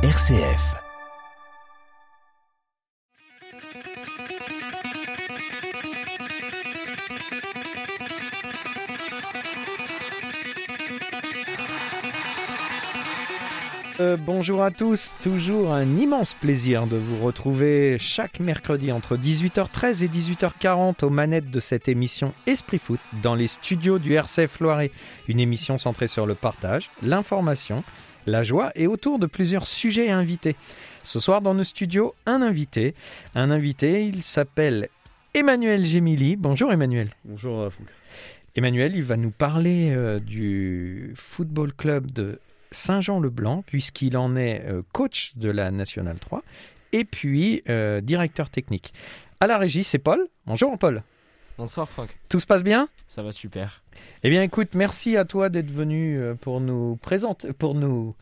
RCF. 0.00 0.76
Euh, 13.98 14.16
bonjour 14.16 14.62
à 14.62 14.70
tous, 14.70 15.16
toujours 15.20 15.74
un 15.74 15.96
immense 15.96 16.34
plaisir 16.34 16.86
de 16.86 16.96
vous 16.96 17.18
retrouver 17.24 17.98
chaque 17.98 18.38
mercredi 18.38 18.92
entre 18.92 19.16
18h13 19.16 20.04
et 20.04 20.08
18h40 20.08 21.04
aux 21.04 21.10
manettes 21.10 21.50
de 21.50 21.58
cette 21.58 21.88
émission 21.88 22.32
Esprit 22.46 22.78
Foot 22.78 23.00
dans 23.24 23.34
les 23.34 23.48
studios 23.48 23.98
du 23.98 24.14
RCF 24.14 24.60
Loiret, 24.60 24.92
une 25.26 25.40
émission 25.40 25.76
centrée 25.76 26.06
sur 26.06 26.24
le 26.24 26.36
partage, 26.36 26.88
l'information, 27.02 27.82
la 28.28 28.42
joie 28.42 28.70
et 28.74 28.86
autour 28.86 29.18
de 29.18 29.26
plusieurs 29.26 29.66
sujets 29.66 30.10
invités. 30.10 30.56
Ce 31.04 31.20
soir 31.20 31.40
dans 31.40 31.54
nos 31.54 31.64
studios, 31.64 32.14
un 32.26 32.42
invité, 32.42 32.94
un 33.34 33.50
invité, 33.50 34.06
il 34.06 34.22
s'appelle 34.22 34.88
Emmanuel 35.34 35.84
Gemili. 35.84 36.36
Bonjour 36.36 36.72
Emmanuel. 36.72 37.10
Bonjour 37.24 37.60
euh, 37.60 37.70
Franck. 37.70 37.88
Emmanuel, 38.56 38.96
il 38.96 39.04
va 39.04 39.16
nous 39.16 39.30
parler 39.30 39.90
euh, 39.90 40.18
du 40.18 41.12
football 41.16 41.72
club 41.72 42.10
de 42.10 42.40
Saint-Jean-le-Blanc, 42.70 43.62
puisqu'il 43.66 44.16
en 44.16 44.36
est 44.36 44.64
euh, 44.66 44.82
coach 44.92 45.32
de 45.36 45.50
la 45.50 45.70
Nationale 45.70 46.18
3 46.18 46.42
et 46.92 47.04
puis 47.04 47.62
euh, 47.68 48.00
directeur 48.00 48.50
technique. 48.50 48.92
À 49.40 49.46
la 49.46 49.58
régie, 49.58 49.84
c'est 49.84 49.98
Paul. 49.98 50.26
Bonjour 50.46 50.76
Paul. 50.78 51.02
Bonsoir 51.58 51.88
Franck, 51.88 52.10
Tout 52.28 52.38
se 52.40 52.46
passe 52.46 52.62
bien? 52.62 52.88
Ça 53.08 53.22
va 53.22 53.32
super. 53.32 53.82
Eh 54.22 54.30
bien 54.30 54.42
écoute, 54.42 54.68
merci 54.74 55.16
à 55.16 55.24
toi 55.24 55.48
d'être 55.48 55.70
venu 55.70 56.16
euh, 56.16 56.34
pour 56.34 56.60
nous 56.60 56.96
présenter, 57.02 57.52
pour 57.52 57.74
nous 57.74 58.14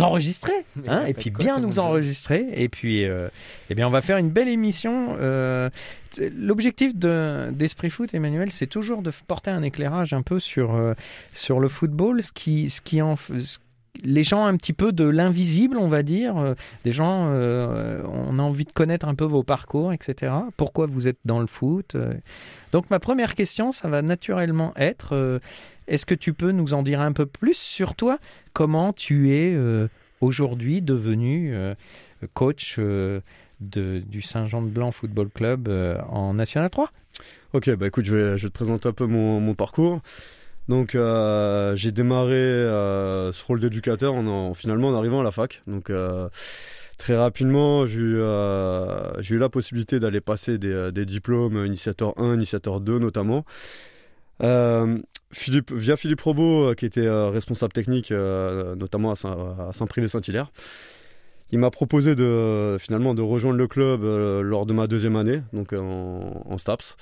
enregistrer, 0.00 0.52
hein, 0.88 1.04
et 1.06 1.14
puis 1.14 1.32
quoi, 1.32 1.44
bien 1.44 1.60
nous 1.60 1.78
enregistrer. 1.78 2.46
Et 2.52 2.68
puis, 2.68 3.04
euh, 3.04 3.28
eh 3.70 3.74
bien, 3.74 3.86
on 3.88 3.90
va 3.90 4.02
faire 4.02 4.18
une 4.18 4.30
belle 4.30 4.48
émission. 4.48 5.16
Euh, 5.20 5.70
L'objectif 6.18 6.94
de- 6.94 7.48
d'Esprit 7.52 7.90
Foot, 7.90 8.12
Emmanuel, 8.14 8.52
c'est 8.52 8.66
toujours 8.68 9.02
de 9.02 9.10
porter 9.26 9.50
un 9.50 9.62
éclairage 9.62 10.12
un 10.12 10.22
peu 10.22 10.38
sur 10.38 10.74
euh, 10.74 10.94
sur 11.32 11.58
le 11.58 11.68
football, 11.68 12.22
ce 12.22 12.30
qui 12.32 12.70
ce 12.70 12.80
qui 12.80 13.00
en 13.02 13.16
ce- 13.16 13.58
les 14.02 14.24
gens 14.24 14.44
un 14.44 14.56
petit 14.56 14.72
peu 14.72 14.92
de 14.92 15.04
l'invisible, 15.04 15.76
on 15.76 15.88
va 15.88 16.02
dire. 16.02 16.36
Euh, 16.36 16.54
Des 16.84 16.92
gens, 16.92 17.28
euh, 17.28 18.02
on 18.06 18.38
a 18.38 18.42
envie 18.42 18.64
de 18.64 18.72
connaître 18.72 19.06
un 19.06 19.14
peu 19.14 19.24
vos 19.24 19.42
parcours, 19.42 19.92
etc. 19.92 20.32
Pourquoi 20.56 20.86
vous 20.86 21.08
êtes 21.08 21.18
dans 21.24 21.40
le 21.40 21.46
foot 21.46 21.94
euh. 21.94 22.14
Donc 22.72 22.90
ma 22.90 22.98
première 22.98 23.34
question, 23.34 23.70
ça 23.70 23.88
va 23.88 24.02
naturellement 24.02 24.72
être, 24.76 25.40
est-ce 25.86 26.06
que 26.06 26.14
tu 26.14 26.32
peux 26.32 26.50
nous 26.50 26.74
en 26.74 26.82
dire 26.82 27.00
un 27.00 27.12
peu 27.12 27.24
plus 27.24 27.56
sur 27.56 27.94
toi? 27.94 28.18
Comment 28.52 28.92
tu 28.92 29.32
es 29.32 29.56
aujourd'hui 30.20 30.82
devenu 30.82 31.54
coach 32.32 32.80
de, 32.80 33.22
du 33.60 34.22
Saint-Jean-de-Blanc 34.22 34.90
Football 34.90 35.28
Club 35.28 35.68
en 36.08 36.34
National 36.34 36.68
3 36.68 36.90
Ok, 37.52 37.70
bah 37.76 37.86
écoute, 37.86 38.06
je 38.06 38.16
vais, 38.16 38.38
je 38.38 38.48
te 38.48 38.52
présenter 38.52 38.88
un 38.88 38.92
peu 38.92 39.06
mon, 39.06 39.38
mon 39.38 39.54
parcours. 39.54 40.00
Donc, 40.68 40.94
euh, 40.94 41.76
j'ai 41.76 41.92
démarré 41.92 42.32
euh, 42.34 43.32
ce 43.32 43.44
rôle 43.44 43.60
d'éducateur 43.60 44.14
en, 44.14 44.26
en- 44.26 44.54
finalement 44.54 44.88
en 44.88 44.94
arrivant 44.96 45.20
à 45.20 45.22
la 45.22 45.30
fac. 45.30 45.62
Donc, 45.66 45.90
euh, 45.90 46.28
très 46.96 47.16
rapidement, 47.16 47.84
j'ai 47.86 48.00
eu, 48.00 48.18
la 49.38 49.48
possibilité 49.50 50.00
d'aller 50.00 50.20
passer 50.22 50.56
des, 50.58 51.04
diplômes 51.04 51.64
initiateur 51.66 52.14
1, 52.18 52.34
initiateur 52.34 52.80
2 52.80 52.98
notamment. 52.98 53.44
Philippe, 55.32 55.72
via 55.72 55.96
Philippe 55.96 56.20
Robot, 56.20 56.74
qui 56.76 56.86
était 56.86 57.08
responsable 57.08 57.72
technique, 57.72 58.10
notamment 58.10 59.10
à 59.10 59.16
Saint- 59.16 59.36
à 59.68 59.72
Saint-Privé-Saint-Hilaire. 59.72 60.50
Il 61.50 61.58
m'a 61.58 61.70
proposé 61.70 62.16
de 62.16 62.76
finalement 62.80 63.14
de 63.14 63.22
rejoindre 63.22 63.58
le 63.58 63.66
club 63.68 64.02
lors 64.02 64.64
de 64.66 64.72
ma 64.72 64.86
deuxième 64.86 65.16
année, 65.16 65.42
donc 65.52 65.72
en 65.74 66.56
STAPS. 66.58 66.96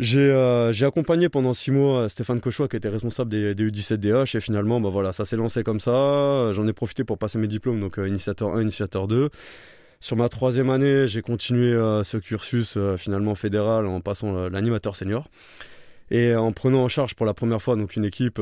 J'ai 0.00 0.18
euh, 0.18 0.72
j'ai 0.72 0.86
accompagné 0.86 1.28
pendant 1.28 1.54
six 1.54 1.70
mois 1.70 2.00
euh, 2.00 2.08
Stéphane 2.08 2.40
Cochois 2.40 2.66
qui 2.66 2.74
était 2.74 2.88
responsable 2.88 3.30
des, 3.30 3.54
des 3.54 3.70
U17DH 3.70 4.36
et 4.36 4.40
finalement 4.40 4.80
bah 4.80 4.88
voilà 4.88 5.12
ça 5.12 5.24
s'est 5.24 5.36
lancé 5.36 5.62
comme 5.62 5.78
ça. 5.78 6.50
J'en 6.52 6.66
ai 6.66 6.72
profité 6.72 7.04
pour 7.04 7.16
passer 7.16 7.38
mes 7.38 7.46
diplômes 7.46 7.80
donc 7.80 7.98
euh, 7.98 8.08
initiateur 8.08 8.56
1, 8.56 8.62
initiateur 8.62 9.06
2. 9.06 9.30
Sur 10.00 10.16
ma 10.16 10.28
troisième 10.28 10.68
année 10.70 11.06
j'ai 11.06 11.22
continué 11.22 11.72
ce 12.02 12.16
cursus 12.16 12.76
finalement 12.98 13.36
fédéral 13.36 13.86
en 13.86 14.00
passant 14.00 14.48
l'animateur 14.48 14.96
senior 14.96 15.28
et 16.10 16.34
en 16.34 16.52
prenant 16.52 16.82
en 16.82 16.88
charge 16.88 17.14
pour 17.14 17.24
la 17.24 17.32
première 17.32 17.62
fois 17.62 17.76
donc 17.76 17.96
une 17.96 18.04
équipe. 18.04 18.40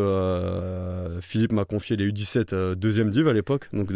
Philippe 1.20 1.52
m'a 1.52 1.64
confié 1.64 1.96
les 1.96 2.10
U17 2.10 2.54
euh, 2.54 2.74
deuxième 2.74 3.10
div 3.10 3.28
à 3.28 3.32
l'époque 3.32 3.68
donc 3.72 3.90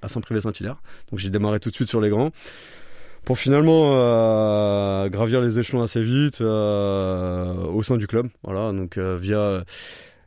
à 0.00 0.08
Saint-Privé-Saint-Hilaire. 0.08 0.80
Donc 1.10 1.18
j'ai 1.18 1.28
démarré 1.28 1.58
tout 1.60 1.70
de 1.70 1.74
suite 1.74 1.88
sur 1.88 2.00
les 2.00 2.08
grands 2.08 2.30
pour 3.24 3.38
finalement 3.38 3.92
euh, 3.94 5.08
gravir 5.08 5.40
les 5.40 5.58
échelons 5.58 5.82
assez 5.82 6.02
vite 6.02 6.40
euh, 6.40 7.54
au 7.66 7.82
sein 7.82 7.96
du 7.96 8.06
club. 8.06 8.28
Voilà, 8.42 8.72
donc 8.72 8.98
euh, 8.98 9.18
via 9.20 9.64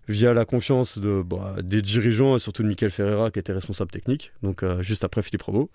via 0.10 0.34
la 0.34 0.44
confiance 0.46 0.98
bah, 0.98 1.56
des 1.64 1.82
dirigeants 1.82 2.36
et 2.36 2.40
surtout 2.40 2.64
de 2.64 2.68
Michael 2.68 2.92
Ferreira 2.92 3.32
qui 3.32 3.40
était 3.40 3.54
responsable 3.54 3.92
technique. 3.92 4.32
Donc 4.42 4.64
juste 4.82 5.04
après 5.04 5.22
Philippe 5.22 5.44
Robot. 5.44 5.70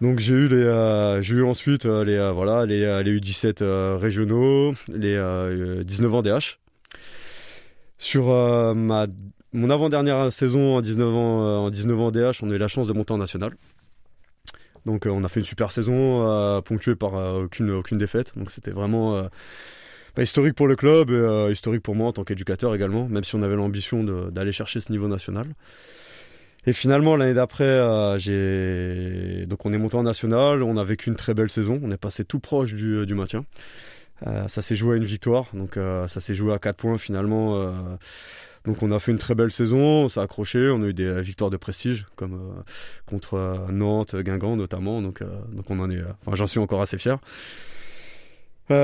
Donc 0.00 0.18
j'ai 0.18 0.34
eu 0.34 0.48
les 0.48 1.18
j'ai 1.20 1.34
eu 1.34 1.44
ensuite 1.44 1.84
les 1.84 2.32
voilà 2.32 2.66
les, 2.66 2.82
euh, 2.82 3.02
les 3.02 3.20
U17 3.20 3.62
euh, 3.62 3.96
régionaux, 3.96 4.74
les 4.88 5.14
euh, 5.14 5.84
19 5.84 6.14
ans 6.14 6.22
DH. 6.22 6.58
Sur 7.98 8.24
mon 9.54 9.70
avant-dernière 9.70 10.32
saison 10.32 10.76
en 10.76 10.80
19 10.80 11.14
ans 11.14 11.42
euh, 11.42 11.56
en 11.58 11.70
19 11.70 12.00
ans 12.00 12.10
DH, 12.10 12.42
on 12.42 12.50
a 12.50 12.54
eu 12.54 12.58
la 12.58 12.68
chance 12.68 12.88
de 12.88 12.92
monter 12.92 13.12
en 13.12 13.18
national. 13.18 13.52
Donc 14.86 15.06
euh, 15.06 15.10
on 15.10 15.24
a 15.24 15.28
fait 15.28 15.40
une 15.40 15.46
super 15.46 15.70
saison 15.70 16.28
euh, 16.28 16.60
ponctuée 16.60 16.96
par 16.96 17.14
euh, 17.14 17.44
aucune, 17.44 17.98
défaite. 17.98 18.32
Donc 18.36 18.50
c'était 18.50 18.70
vraiment 18.70 19.22
bah, 20.16 20.22
historique 20.22 20.54
pour 20.54 20.66
le 20.66 20.76
club 20.76 21.10
et 21.10 21.52
historique 21.52 21.82
pour 21.82 21.94
moi 21.94 22.08
en 22.08 22.12
tant 22.12 22.24
qu'éducateur 22.24 22.74
également, 22.74 23.06
même 23.08 23.24
si 23.24 23.34
on 23.34 23.42
avait 23.42 23.56
l'ambition 23.56 24.02
d'aller 24.04 24.52
chercher 24.52 24.80
ce 24.80 24.90
niveau 24.90 25.08
national. 25.08 25.46
Et 26.64 26.72
finalement 26.72 27.16
l'année 27.16 27.34
d'après, 27.34 27.80
on 27.80 28.16
est 28.16 29.78
monté 29.78 29.96
en 29.96 30.02
national, 30.02 30.62
on 30.62 30.76
a 30.76 30.84
vécu 30.84 31.10
une 31.10 31.16
très 31.16 31.34
belle 31.34 31.50
saison, 31.50 31.80
on 31.82 31.90
est 31.90 31.96
passé 31.96 32.24
tout 32.24 32.38
proche 32.38 32.72
du, 32.74 33.14
maintien. 33.14 33.44
Ça 34.46 34.62
s'est 34.62 34.76
joué 34.76 34.94
à 34.94 34.96
une 34.96 35.04
victoire, 35.04 35.46
donc 35.54 35.74
ça 35.74 36.20
s'est 36.20 36.34
joué 36.34 36.52
à 36.52 36.58
4 36.58 36.76
points 36.76 36.98
finalement. 36.98 37.72
Donc 38.64 38.82
on 38.82 38.92
a 38.92 38.98
fait 38.98 39.10
une 39.10 39.18
très 39.18 39.34
belle 39.34 39.50
saison, 39.50 40.04
on 40.04 40.08
s'est 40.08 40.20
accroché, 40.20 40.68
on 40.70 40.82
a 40.82 40.86
eu 40.86 40.94
des 40.94 41.20
victoires 41.20 41.50
de 41.50 41.56
prestige 41.56 42.06
comme 42.14 42.34
euh, 42.34 42.62
contre 43.06 43.34
euh, 43.34 43.56
Nantes, 43.70 44.14
Guingamp 44.14 44.56
notamment. 44.56 45.02
Donc, 45.02 45.20
euh, 45.20 45.26
on 45.68 45.80
en 45.80 45.90
est, 45.90 46.00
enfin, 46.24 46.36
j'en 46.36 46.46
suis 46.46 46.60
encore 46.60 46.80
assez 46.80 46.98
fier. 46.98 47.18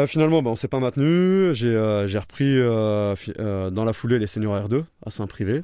Finalement, 0.06 0.42
bah, 0.42 0.50
on 0.50 0.54
s'est 0.54 0.68
pas 0.68 0.80
maintenu. 0.80 1.54
J'ai 1.54 2.18
repris 2.18 2.58
dans 2.58 3.84
la 3.86 3.92
foulée 3.94 4.18
les 4.18 4.26
seniors 4.26 4.68
R2 4.68 4.84
à 5.06 5.10
Saint-Privé. 5.10 5.62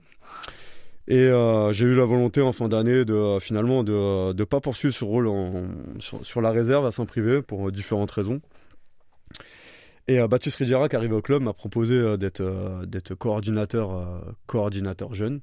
Et 1.09 1.29
j'ai 1.73 1.85
eu 1.85 1.95
la 1.95 2.07
volonté 2.07 2.41
en 2.41 2.55
fin 2.55 2.69
d'année 2.69 3.05
de 3.05 3.39
finalement 3.39 3.83
ne 3.85 4.45
pas 4.45 4.61
poursuivre 4.61 4.95
ce 4.95 5.05
rôle 5.05 5.31
sur, 5.99 6.41
la 6.41 6.53
réserve 6.53 6.87
à 6.87 6.91
Saint-Privé 6.91 7.43
pour 7.43 7.71
différentes 7.71 8.13
raisons. 8.13 8.41
Et 10.07 10.21
euh, 10.21 10.29
Baptiste 10.29 10.57
Ridiera, 10.57 10.89
qui 10.89 10.97
est 10.97 10.99
arrivé 10.99 11.15
au 11.15 11.23
club, 11.23 11.43
m'a 11.43 11.55
proposé 11.55 11.95
euh, 11.95 12.17
d'être 12.17 12.41
euh, 12.41 12.85
d'être 12.87 13.15
coordinateur, 13.15 14.23
coordinateur 14.47 15.15
jeune. 15.15 15.41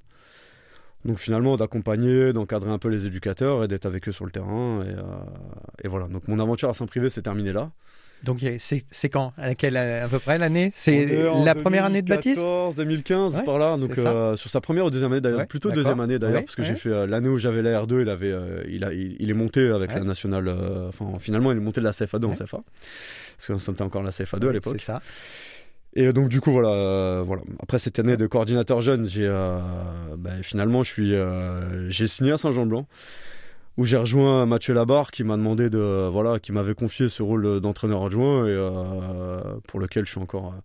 Donc 1.04 1.18
finalement 1.18 1.58
d'accompagner, 1.58 2.32
d'encadrer 2.32 2.70
un 2.70 2.78
peu 2.78 2.90
les 2.90 3.08
éducateurs 3.08 3.64
et 3.64 3.68
d'être 3.68 3.88
avec 3.88 4.08
eux 4.08 4.12
sur 4.12 4.26
le 4.26 4.32
terrain. 4.32 4.84
Et, 4.86 5.86
et 5.86 5.88
voilà, 5.88 6.08
donc 6.08 6.28
mon 6.28 6.38
aventure 6.38 6.70
à 6.70 6.74
Saint-Privé 6.74 7.10
s'est 7.10 7.24
terminée 7.24 7.54
là. 7.54 7.72
Donc 8.24 8.46
c'est 8.58 9.10
quand? 9.10 9.34
À, 9.38 9.56
quelle, 9.56 9.78
à 9.78 10.08
peu 10.08 10.20
près 10.20 10.38
l'année? 10.38 10.72
C'est 10.74 11.06
la 11.44 11.56
première 11.56 11.86
année 11.86 12.02
de 12.02 12.08
Baptiste? 12.08 12.42
2014, 12.42 12.76
2015 12.76 13.36
Ouais, 13.38 13.44
par 13.44 13.58
là. 13.58 13.78
Donc 13.78 13.98
euh, 13.98 14.36
sur 14.36 14.50
sa 14.50 14.62
première 14.62 14.86
ou 14.86 14.92
deuxième 14.92 15.12
année 15.12 15.22
d'ailleurs, 15.22 15.40
Ouais, 15.40 15.46
plutôt 15.46 15.72
deuxième 15.72 16.00
année 16.00 16.20
d'ailleurs, 16.20 16.38
Ouais, 16.38 16.44
parce 16.44 16.56
que 16.56 16.64
j'ai 16.64 16.76
fait 16.76 16.90
euh, 16.90 17.08
l'année 17.08 17.30
où 17.30 17.38
j'avais 17.38 17.62
la 17.62 17.82
R2, 17.82 18.02
il 18.02 18.10
avait, 18.10 18.32
euh, 18.32 18.64
il, 18.68 18.84
a, 18.84 18.94
il, 18.94 19.16
il 19.20 19.30
est 19.30 19.34
monté 19.36 19.68
avec 19.68 19.92
la 19.94 20.02
nationale. 20.02 20.50
Enfin 20.90 21.20
finalement 21.20 21.52
il 21.52 21.58
est 21.58 21.62
monté 21.62 21.82
de 21.82 21.86
la 21.86 21.92
CFA2 21.92 22.26
en. 22.26 22.34
CFA, 22.34 22.60
parce 23.38 23.48
que 23.48 23.58
c'était 23.58 23.82
encore 23.82 24.04
la 24.04 24.12
CFA2 24.12 24.50
à 24.50 24.52
l'époque. 24.54 24.76
C'est 24.78 24.86
ça. 24.86 25.02
Et 25.94 26.14
donc 26.14 26.30
du 26.30 26.40
coup 26.40 26.52
voilà, 26.52 26.70
euh, 26.70 27.24
voilà. 27.26 27.44
Après 27.62 27.78
cette 27.80 28.00
année 28.00 28.16
de 28.16 28.26
coordinateur 28.28 28.82
jeune, 28.82 29.06
j'ai 29.06 29.28
euh, 29.28 29.60
ben, 30.18 30.42
finalement 30.42 30.84
je 30.84 30.92
suis, 30.92 31.14
euh, 31.14 31.90
j'ai 31.90 32.08
signé 32.08 32.32
à 32.32 32.38
Saint-Jean-Blanc 32.38 32.88
où 33.78 33.86
j'ai 33.86 33.98
rejoint 33.98 34.46
Mathieu 34.46 34.74
Labarre 34.74 35.12
qui 35.12 35.24
m'a 35.24 35.38
demandé 35.38 35.70
de 35.70 36.08
voilà, 36.12 36.40
qui 36.40 36.52
m'avait 36.52 36.76
confié 36.76 37.08
ce 37.10 37.24
rôle 37.24 37.60
d'entraîneur 37.62 38.06
adjoint 38.06 38.46
et 38.46 38.50
euh, 38.52 39.40
pour 39.68 39.80
lequel 39.80 40.06
je 40.06 40.12
suis 40.12 40.20
encore 40.20 40.48
euh, 40.48 40.62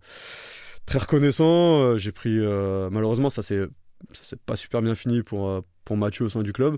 très 0.85 0.99
reconnaissant. 0.99 1.81
Euh, 1.83 1.97
J'ai 1.97 2.11
pris 2.11 2.37
euh, 2.37 2.89
malheureusement 2.91 3.29
ça 3.29 3.41
s'est 3.41 3.65
s'est 4.13 4.35
pas 4.45 4.55
super 4.55 4.81
bien 4.81 4.93
fini 4.95 5.23
pour 5.23 5.63
pour 5.85 5.97
Mathieu 5.97 6.25
au 6.25 6.29
sein 6.29 6.43
du 6.43 6.53
club. 6.53 6.77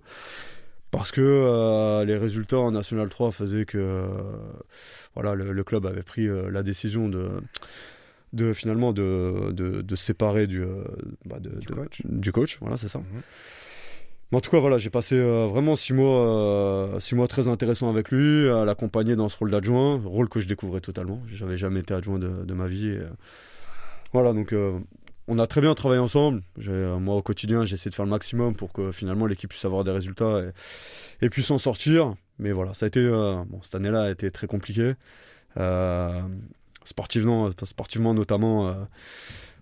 Parce 0.92 1.12
que 1.12 1.22
euh, 1.22 2.04
les 2.06 2.18
résultats 2.18 2.58
en 2.58 2.72
National 2.72 3.10
3 3.10 3.32
faisaient 3.32 3.66
que 3.66 4.06
voilà, 5.14 5.36
le, 5.36 5.52
le 5.54 5.64
club 5.64 5.86
avait 5.86 6.02
pris 6.02 6.28
la 6.50 6.64
décision 6.64 7.08
de, 7.10 7.30
de 8.34 8.54
finalement 8.54 8.92
de, 8.92 9.52
de, 9.52 9.82
de 9.84 9.96
se 9.96 10.04
séparer 10.04 10.48
du, 10.48 10.64
bah, 11.26 11.40
de- 11.40 11.60
Du 11.60 11.68
de- 11.68 11.74
coach. 11.76 12.02
du 12.06 12.32
coach, 12.32 12.58
voilà, 12.62 12.76
c'est 12.78 12.88
ça. 12.88 13.00
Mhm. 13.00 13.22
Mais 14.32 14.38
en 14.38 14.42
tout 14.42 14.52
cas, 14.52 14.60
voilà, 14.60 14.78
j'ai 14.78 14.92
passé 14.92 15.16
euh, 15.16 15.48
vraiment 15.48 15.76
six 15.76 15.92
mois, 15.94 16.28
euh, 16.28 17.00
six 17.00 17.16
mois 17.16 17.28
très 17.28 17.48
intéressants 17.48 17.90
avec 17.90 18.12
lui, 18.12 18.48
à 18.50 18.64
l'accompagner 18.64 19.16
dans 19.16 19.28
ce 19.28 19.36
rôle 19.38 19.50
d'adjoint, 19.50 20.00
rôle 20.06 20.30
que 20.30 20.40
je 20.40 20.48
découvrais 20.48 20.82
totalement. 20.82 21.22
J'avais 21.28 21.58
jamais 21.58 21.80
été 21.80 21.96
adjoint 21.96 22.20
de, 22.20 22.54
ma 22.54 22.68
vie. 22.68 22.90
euh, 22.90 23.10
voilà, 24.14 24.34
donc 24.34 24.54
on 25.28 25.40
a 25.40 25.48
très 25.48 25.62
bien 25.62 25.74
travaillé 25.76 26.02
ensemble. 26.02 26.44
Moi, 26.58 27.16
au 27.16 27.22
quotidien, 27.22 27.66
j'ai 27.66 27.76
essayé 27.76 27.90
de 27.90 27.96
faire 27.96 28.06
le 28.06 28.12
maximum 28.12 28.56
pour 28.56 28.72
que 28.72 28.92
finalement 28.92 29.26
l'équipe 29.26 29.50
puisse 29.50 29.66
avoir 29.66 29.84
des 29.84 29.92
résultats 29.92 30.42
et, 31.22 31.30
puisse 31.30 31.48
s'en 31.48 31.58
sortir. 31.58 32.16
Mais 32.40 32.52
voilà, 32.52 32.74
ça 32.74 32.86
a 32.86 32.88
été, 32.88 33.08
bon, 33.08 33.60
cette 33.62 33.76
année-là 33.76 34.04
a 34.04 34.12
été 34.12 34.32
très 34.32 34.48
compliquée. 34.48 34.94
Sportivement, 36.86 37.52
sportivement 37.66 38.14
notamment. 38.14 38.88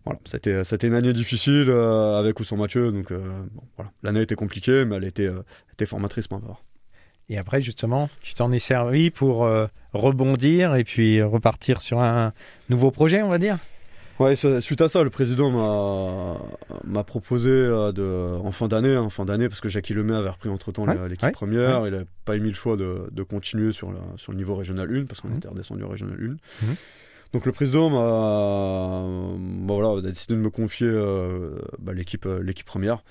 Euh, 0.08 0.14
voilà, 0.14 0.20
c'était 0.26 0.64
c'était 0.64 0.88
une 0.88 0.94
année 0.96 1.14
difficile 1.14 1.68
euh, 1.70 2.20
avec 2.20 2.40
ou 2.40 2.44
sans 2.44 2.58
Mathieu, 2.58 2.92
donc 2.92 3.12
euh, 3.12 3.20
bon, 3.54 3.64
voilà, 3.78 3.92
l'année 4.04 4.22
était 4.22 4.36
compliquée, 4.36 4.86
mais 4.86 4.96
elle 4.98 5.04
était, 5.06 5.28
euh, 5.28 5.44
était 5.74 5.86
formatrice 5.86 6.28
pour 6.28 6.40
ma 6.42 6.48
part. 6.48 6.64
Et 7.30 7.38
après, 7.38 7.62
justement, 7.62 8.10
tu 8.22 8.34
t'en 8.36 8.52
es 8.54 8.60
servi 8.60 9.10
pour 9.12 9.46
euh, 9.46 9.68
rebondir 9.94 10.76
et 10.76 10.84
puis 10.86 11.22
repartir 11.22 11.82
sur 11.82 12.00
un 12.00 12.32
nouveau 12.70 12.90
projet, 12.92 13.22
on 13.22 13.30
va 13.30 13.38
dire? 13.38 13.58
Ouais, 14.20 14.36
su- 14.36 14.62
suite 14.62 14.82
à 14.82 14.90
ça, 14.90 15.04
le 15.04 15.10
président 15.12 15.52
m'a 15.52 16.40
m'a 16.86 17.04
proposé 17.04 17.52
euh, 17.52 17.92
de 17.92 18.38
en 18.44 18.52
fin 18.52 18.68
d'année, 18.68 18.98
en 18.98 19.10
fin 19.12 19.26
d'année, 19.26 19.48
parce 19.50 19.62
que 19.62 19.70
Jackie 19.70 19.94
Lemay 19.94 20.16
avait 20.16 20.30
repris 20.30 20.50
entre 20.50 20.72
temps 20.72 20.86
Ouais, 20.88 20.96
l'équipe 21.10 21.24
ouais, 21.26 21.32
première, 21.32 21.86
il 21.88 21.94
n'a 21.94 22.04
pas 22.26 22.36
émis 22.36 22.48
le 22.48 22.56
choix 22.56 22.78
de, 22.78 23.10
de 23.12 23.24
continuer 23.24 23.74
sur, 23.74 23.92
la- 23.92 24.00
sur 24.16 24.32
le 24.32 24.38
niveau 24.40 24.56
régional 24.56 24.90
1, 24.92 25.06
parce 25.06 25.22
qu'on 25.22 25.28
Mhm. 25.28 25.38
était 25.38 25.48
redescendu 25.50 25.84
en 25.84 25.90
régional 25.90 26.18
1. 26.20 26.28
Mhm. 26.66 26.76
Donc 27.34 27.46
le 27.46 27.52
président 27.52 27.90
m'a 27.90 29.38
bah 29.68 29.74
voilà, 29.74 30.00
a 30.00 30.02
décidé 30.02 30.34
de 30.34 30.40
me 30.40 30.50
confier 30.50 30.88
euh, 30.88 31.60
bah, 31.80 31.94
l'équipe 31.94 32.26
euh, 32.26 32.42
l'équipe 32.42 32.66
première. 32.66 33.04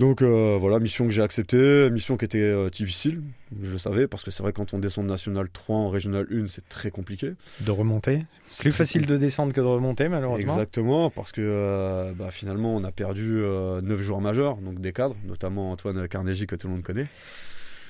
Donc 0.00 0.22
euh, 0.22 0.56
voilà, 0.58 0.80
mission 0.80 1.04
que 1.04 1.12
j'ai 1.12 1.22
acceptée, 1.22 1.88
mission 1.88 2.16
qui 2.16 2.24
était 2.24 2.38
euh, 2.38 2.68
difficile, 2.68 3.22
je 3.62 3.70
le 3.70 3.78
savais, 3.78 4.08
parce 4.08 4.24
que 4.24 4.32
c'est 4.32 4.42
vrai 4.42 4.52
quand 4.52 4.74
on 4.74 4.80
descend 4.80 5.04
de 5.04 5.10
National 5.10 5.48
3 5.48 5.76
en 5.76 5.88
Régional 5.88 6.26
1, 6.32 6.48
c'est 6.48 6.68
très 6.68 6.90
compliqué. 6.90 7.34
De 7.60 7.70
remonter. 7.70 8.24
C'est 8.50 8.62
Plus 8.62 8.72
facile 8.72 9.06
de 9.06 9.16
descendre 9.16 9.52
que 9.52 9.60
de 9.60 9.66
remonter, 9.66 10.08
malheureusement. 10.08 10.54
Exactement, 10.54 11.10
parce 11.10 11.30
que 11.30 11.40
euh, 11.40 12.12
bah, 12.12 12.32
finalement 12.32 12.74
on 12.74 12.82
a 12.82 12.90
perdu 12.90 13.38
euh, 13.40 13.80
9 13.82 14.00
joueurs 14.00 14.20
majeurs, 14.20 14.56
donc 14.56 14.80
des 14.80 14.92
cadres, 14.92 15.16
notamment 15.26 15.70
Antoine 15.70 16.08
Carnegie 16.08 16.48
que 16.48 16.56
tout 16.56 16.66
le 16.66 16.72
monde 16.72 16.82
connaît. 16.82 17.06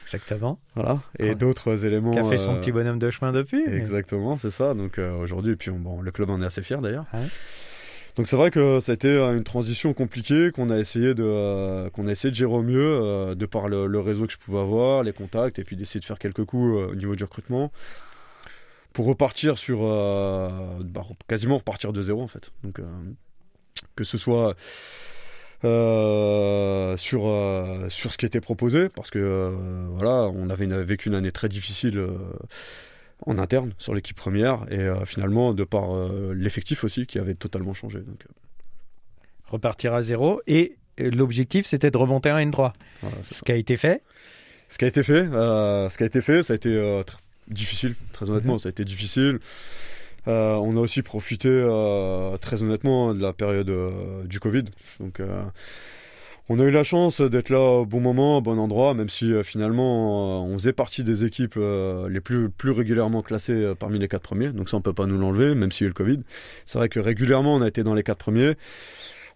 Exactement. 0.05 0.59
Voilà. 0.75 1.01
Et 1.19 1.31
Ouais. 1.31 1.35
d'autres 1.35 1.85
éléments. 1.85 2.13
Qui 2.13 2.19
a 2.19 2.25
fait 2.25 2.39
son 2.39 2.55
euh, 2.57 2.61
petit 2.61 2.73
bonhomme 2.73 2.99
de 2.99 3.11
chemin 3.11 3.33
depuis. 3.33 3.65
mais- 3.67 3.77
Exactement, 3.77 4.37
c'est 4.37 4.51
ça. 4.51 4.75
Donc 4.75 4.99
euh, 4.99 5.17
aujourd'hui, 5.17 5.57
puis 5.57 5.71
on- 5.71 5.79
bon, 5.79 6.01
le 6.01 6.11
club 6.13 6.31
en 6.31 6.41
est 6.43 6.47
assez 6.47 6.63
fier 6.63 6.81
d'ailleurs. 6.81 7.07
Ouais. 7.13 7.21
Donc 8.17 8.29
c'est 8.29 8.37
vrai 8.37 8.53
que 8.53 8.79
ça 8.79 8.93
a 8.93 8.95
été 8.95 9.09
euh, 9.09 9.37
une 9.37 9.43
transition 9.43 9.93
compliquée 9.93 10.51
qu'on 10.55 10.71
a 10.71 10.79
essayé 10.79 11.15
de 11.15 11.25
euh, 11.25 11.91
qu'on 11.91 12.07
a 12.07 12.13
essayé 12.13 12.31
de 12.31 12.37
gérer 12.37 12.53
au 12.53 12.63
mieux 12.63 12.79
euh, 12.81 13.35
de 13.35 13.45
par 13.45 13.69
le, 13.69 13.87
le 13.89 13.99
réseau 14.01 14.27
que 14.27 14.33
je 14.33 14.39
pouvais 14.39 14.61
avoir, 14.61 15.03
les 15.03 15.13
contacts 15.13 15.59
et 15.59 15.65
puis 15.65 15.75
d'essayer 15.77 15.99
de 15.99 16.05
faire 16.05 16.19
quelques 16.21 16.45
coups 16.45 16.77
euh, 16.79 16.93
au 16.93 16.95
niveau 16.95 17.17
du 17.17 17.25
recrutement 17.25 17.73
pour 18.93 19.07
repartir 19.07 19.59
sur 19.59 19.81
bah, 19.81 21.03
quasiment 21.27 21.59
repartir 21.59 21.93
de 21.93 22.01
zéro 22.03 22.23
en 22.23 22.29
fait. 22.29 22.53
Donc 22.63 22.79
que 23.97 24.05
ce 24.05 24.17
soit 24.17 24.55
euh, 25.65 26.97
sur 26.97 27.27
euh, 27.27 27.89
sur 27.89 28.13
ce 28.13 28.19
qui 28.19 28.27
était 28.27 28.41
proposé 28.41 28.89
parce 28.89 29.11
que 29.11 29.19
euh, 29.19 29.51
voilà 29.91 30.31
on 30.35 30.51
avait 30.51 30.65
une- 30.65 30.83
vécu 30.83 31.09
une 31.09 31.15
année 31.15 31.33
très 31.33 31.49
difficile 31.49 32.05
en 33.27 33.39
interne 33.39 33.73
sur 33.79 33.95
l'équipe 33.95 34.17
première 34.17 34.67
et 34.71 34.87
finalement 35.07 35.55
de 35.55 35.65
par 35.65 35.85
l'effectif 36.35 36.85
aussi 36.85 37.07
qui 37.07 37.19
avait 37.19 37.35
totalement 37.35 37.75
changé 37.75 37.99
donc 38.01 38.25
Repartir 39.47 39.95
à 39.95 40.03
zéro. 40.03 40.41
Et 40.47 40.77
l'objectif, 40.99 41.67
c'était 41.67 41.91
de 41.91 41.97
remonter 41.99 42.31
à 42.31 42.39
N3. 42.39 42.73
voilà, 43.03 43.17
c'est 43.23 43.35
Ce 43.35 43.43
qui 43.45 43.53
a 43.53 43.57
été 43.57 43.77
fait. 43.77 44.03
ce 44.69 44.79
qui 44.79 44.85
a 44.85 44.89
été 44.89 45.03
fait 45.03 45.25
ce 45.27 45.97
qui 45.97 46.03
a 46.03 46.07
été 46.07 46.21
fait 46.21 46.43
ça 46.43 46.55
a 46.55 46.57
été 46.57 46.71
euh, 46.75 47.03
tr- 47.03 47.19
difficile 47.49 47.95
très 48.13 48.29
honnêtement 48.29 48.55
Mhm. 48.55 48.59
ça 48.61 48.69
a 48.69 48.71
été 48.71 48.85
difficile 48.85 49.39
Euh, 50.29 50.55
on 50.55 50.77
a 50.77 50.81
aussi 50.81 51.03
profité 51.03 51.49
euh, 51.49 52.37
très 52.39 52.63
honnêtement 52.63 53.15
de 53.15 53.21
la 53.21 53.33
période 53.33 53.69
euh, 53.69 54.25
du 54.25 54.41
Covid 54.41 54.65
donc 55.01 55.21
euh, 55.21 55.43
on 56.49 56.59
a 56.61 56.65
eu 56.65 56.71
la 56.71 56.85
chance 56.85 57.23
d'être 57.23 57.49
là 57.49 57.59
au 57.59 57.87
bon 57.87 58.01
moment, 58.01 58.37
au 58.37 58.41
bon 58.43 58.59
endroit, 58.59 58.93
même 58.93 59.09
si 59.09 59.33
euh, 59.33 59.43
finalement 59.43 60.45
on 60.45 60.59
faisait 60.59 60.75
partie 60.75 61.03
des 61.03 61.25
équipes 61.25 61.59
les 61.59 62.21
plus, 62.21 62.51
plus 62.51 62.71
régulièrement 62.71 63.23
classées 63.23 63.73
parmi 63.79 63.99
les 63.99 64.09
quatre 64.09 64.21
premiers. 64.21 64.49
Donc 64.49 64.69
ça 64.69 64.77
on 64.77 64.83
peut 64.83 64.93
pas 64.93 65.07
nous 65.07 65.17
l'enlever, 65.17 65.55
même 65.55 65.73
s'il 65.73 65.85
y 65.85 65.87
a 65.87 65.89
eu 65.89 65.89
le 65.89 65.95
Covid. 65.95 66.21
C'est 66.67 66.77
vrai 66.77 66.91
que 66.91 67.01
régulièrement 67.01 67.55
on 67.55 67.63
a 67.63 67.69
été 67.69 67.83
dans 67.83 67.95
les 67.95 68.03
quatre 68.03 68.19
premiers. 68.19 68.57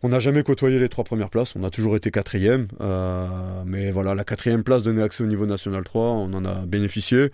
On 0.03 0.11
n'a 0.11 0.21
jamais 0.21 0.45
côtoyé 0.45 0.79
les 0.79 0.89
trois 0.89 1.03
premières 1.03 1.29
places, 1.29 1.57
on 1.57 1.65
a 1.65 1.71
toujours 1.71 1.97
été 1.97 2.13
quatrième. 2.13 2.69
Euh, 2.81 3.27
mais 3.67 3.91
voilà, 3.91 4.15
la 4.15 4.23
quatrième 4.23 4.63
place 4.63 4.85
donnait 4.85 5.03
accès 5.03 5.25
au 5.25 5.27
niveau 5.27 5.45
national 5.45 5.83
3, 5.83 6.03
on 6.03 6.33
en 6.35 6.45
a 6.45 6.55
bénéficié. 6.67 7.33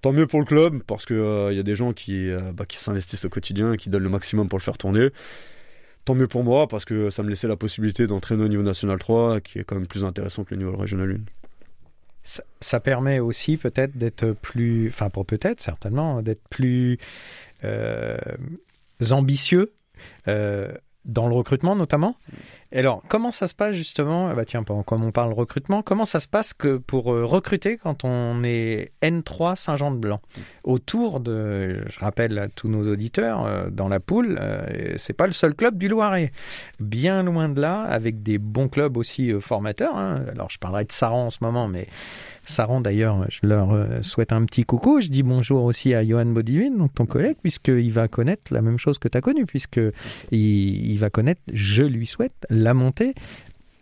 Tant 0.00 0.12
mieux 0.12 0.26
pour 0.26 0.40
le 0.40 0.46
club, 0.46 0.82
parce 0.84 1.06
qu'il 1.06 1.16
y 1.16 1.58
a 1.58 1.62
des 1.62 1.74
gens 1.74 1.92
qui, 1.92 2.30
euh, 2.30 2.52
bah, 2.52 2.64
qui 2.66 2.78
s'investissent 2.78 3.24
au 3.24 3.28
quotidien 3.28 3.76
qui 3.76 3.90
donnent 3.90 4.04
le 4.04 4.08
maximum 4.08 4.48
pour 4.48 4.58
le 4.58 4.62
faire 4.62 4.78
tourner. 4.78 5.08
Tant 6.04 6.14
mieux 6.14 6.28
pour 6.28 6.44
moi, 6.44 6.68
parce 6.68 6.84
que 6.84 7.10
ça 7.10 7.22
me 7.22 7.28
laissait 7.28 7.48
la 7.48 7.56
possibilité 7.56 8.06
d'entraîner 8.06 8.44
au 8.44 8.48
niveau 8.48 8.62
national 8.62 8.98
3, 8.98 9.40
qui 9.40 9.58
est 9.58 9.64
quand 9.64 9.74
même 9.74 9.86
plus 9.86 10.04
intéressant 10.04 10.44
que 10.44 10.54
le 10.54 10.64
niveau 10.64 10.76
régional 10.76 11.12
1. 11.12 11.16
Ça, 12.22 12.42
ça 12.60 12.80
permet 12.80 13.20
aussi 13.20 13.56
peut-être 13.56 13.96
d'être 13.96 14.32
plus, 14.32 14.88
enfin 14.88 15.10
pour 15.10 15.26
peut-être 15.26 15.60
certainement, 15.60 16.22
d'être 16.22 16.46
plus 16.48 16.98
euh, 17.64 18.18
ambitieux 19.10 19.72
euh, 20.28 20.72
dans 21.08 21.26
le 21.28 21.34
recrutement 21.34 21.74
notamment. 21.74 22.16
Et 22.70 22.80
alors, 22.80 23.02
comment 23.08 23.32
ça 23.32 23.46
se 23.46 23.54
passe 23.54 23.74
justement? 23.74 24.28
Ah 24.28 24.34
Bah 24.34 24.44
tiens, 24.44 24.62
comme 24.62 25.02
on 25.02 25.10
parle 25.10 25.32
recrutement, 25.32 25.80
comment 25.80 26.04
ça 26.04 26.20
se 26.20 26.28
passe 26.28 26.52
que 26.52 26.76
pour 26.76 27.12
euh, 27.14 27.24
recruter 27.24 27.78
quand 27.78 28.04
on 28.04 28.44
est 28.44 28.92
N3 29.02 29.56
Saint-Jean-de-Blanc 29.56 30.20
Autour 30.64 31.20
de, 31.20 31.82
je 31.88 32.00
rappelle 32.00 32.38
à 32.38 32.48
tous 32.48 32.68
nos 32.68 32.86
auditeurs, 32.86 33.46
euh, 33.46 33.70
dans 33.70 33.88
la 33.88 34.00
poule, 34.00 34.38
euh, 34.38 34.94
c'est 34.98 35.14
pas 35.14 35.26
le 35.26 35.32
seul 35.32 35.54
club 35.54 35.78
du 35.78 35.88
Loiret. 35.88 36.30
Bien 36.78 37.22
loin 37.22 37.48
de 37.48 37.58
là, 37.58 37.80
avec 37.80 38.22
des 38.22 38.36
bons 38.36 38.68
clubs 38.68 38.98
aussi 38.98 39.32
formateurs. 39.40 39.96
hein. 39.96 40.24
Alors, 40.30 40.50
je 40.50 40.58
parlerai 40.58 40.84
de 40.84 40.92
Saran 40.92 41.26
en 41.26 41.30
ce 41.30 41.38
moment, 41.40 41.68
mais 41.68 41.88
Saran, 42.48 42.80
d'ailleurs, 42.80 43.26
je 43.28 43.46
leur 43.46 43.72
euh, 43.72 44.02
souhaite 44.02 44.32
un 44.32 44.44
petit 44.44 44.64
coucou. 44.64 45.00
Je 45.00 45.08
dis 45.08 45.22
bonjour 45.22 45.64
aussi 45.64 45.94
à 45.94 46.02
Johan 46.02 46.26
Bodivin, 46.26 46.70
donc 46.70 46.94
ton 46.94 47.04
collègue, 47.04 47.36
puisqu'il 47.42 47.92
va 47.92 48.08
connaître 48.08 48.52
la 48.52 48.62
même 48.62 48.78
chose 48.78 48.98
que 48.98 49.06
tu 49.06 49.18
as 49.18 49.20
connu, 49.20 49.44
puisque 49.44 49.80
il, 50.30 50.98
va 50.98 51.10
connaître, 51.10 51.42
je 51.52 51.82
lui 51.82 52.06
souhaite, 52.06 52.46
la 52.48 52.72
montée 52.72 53.14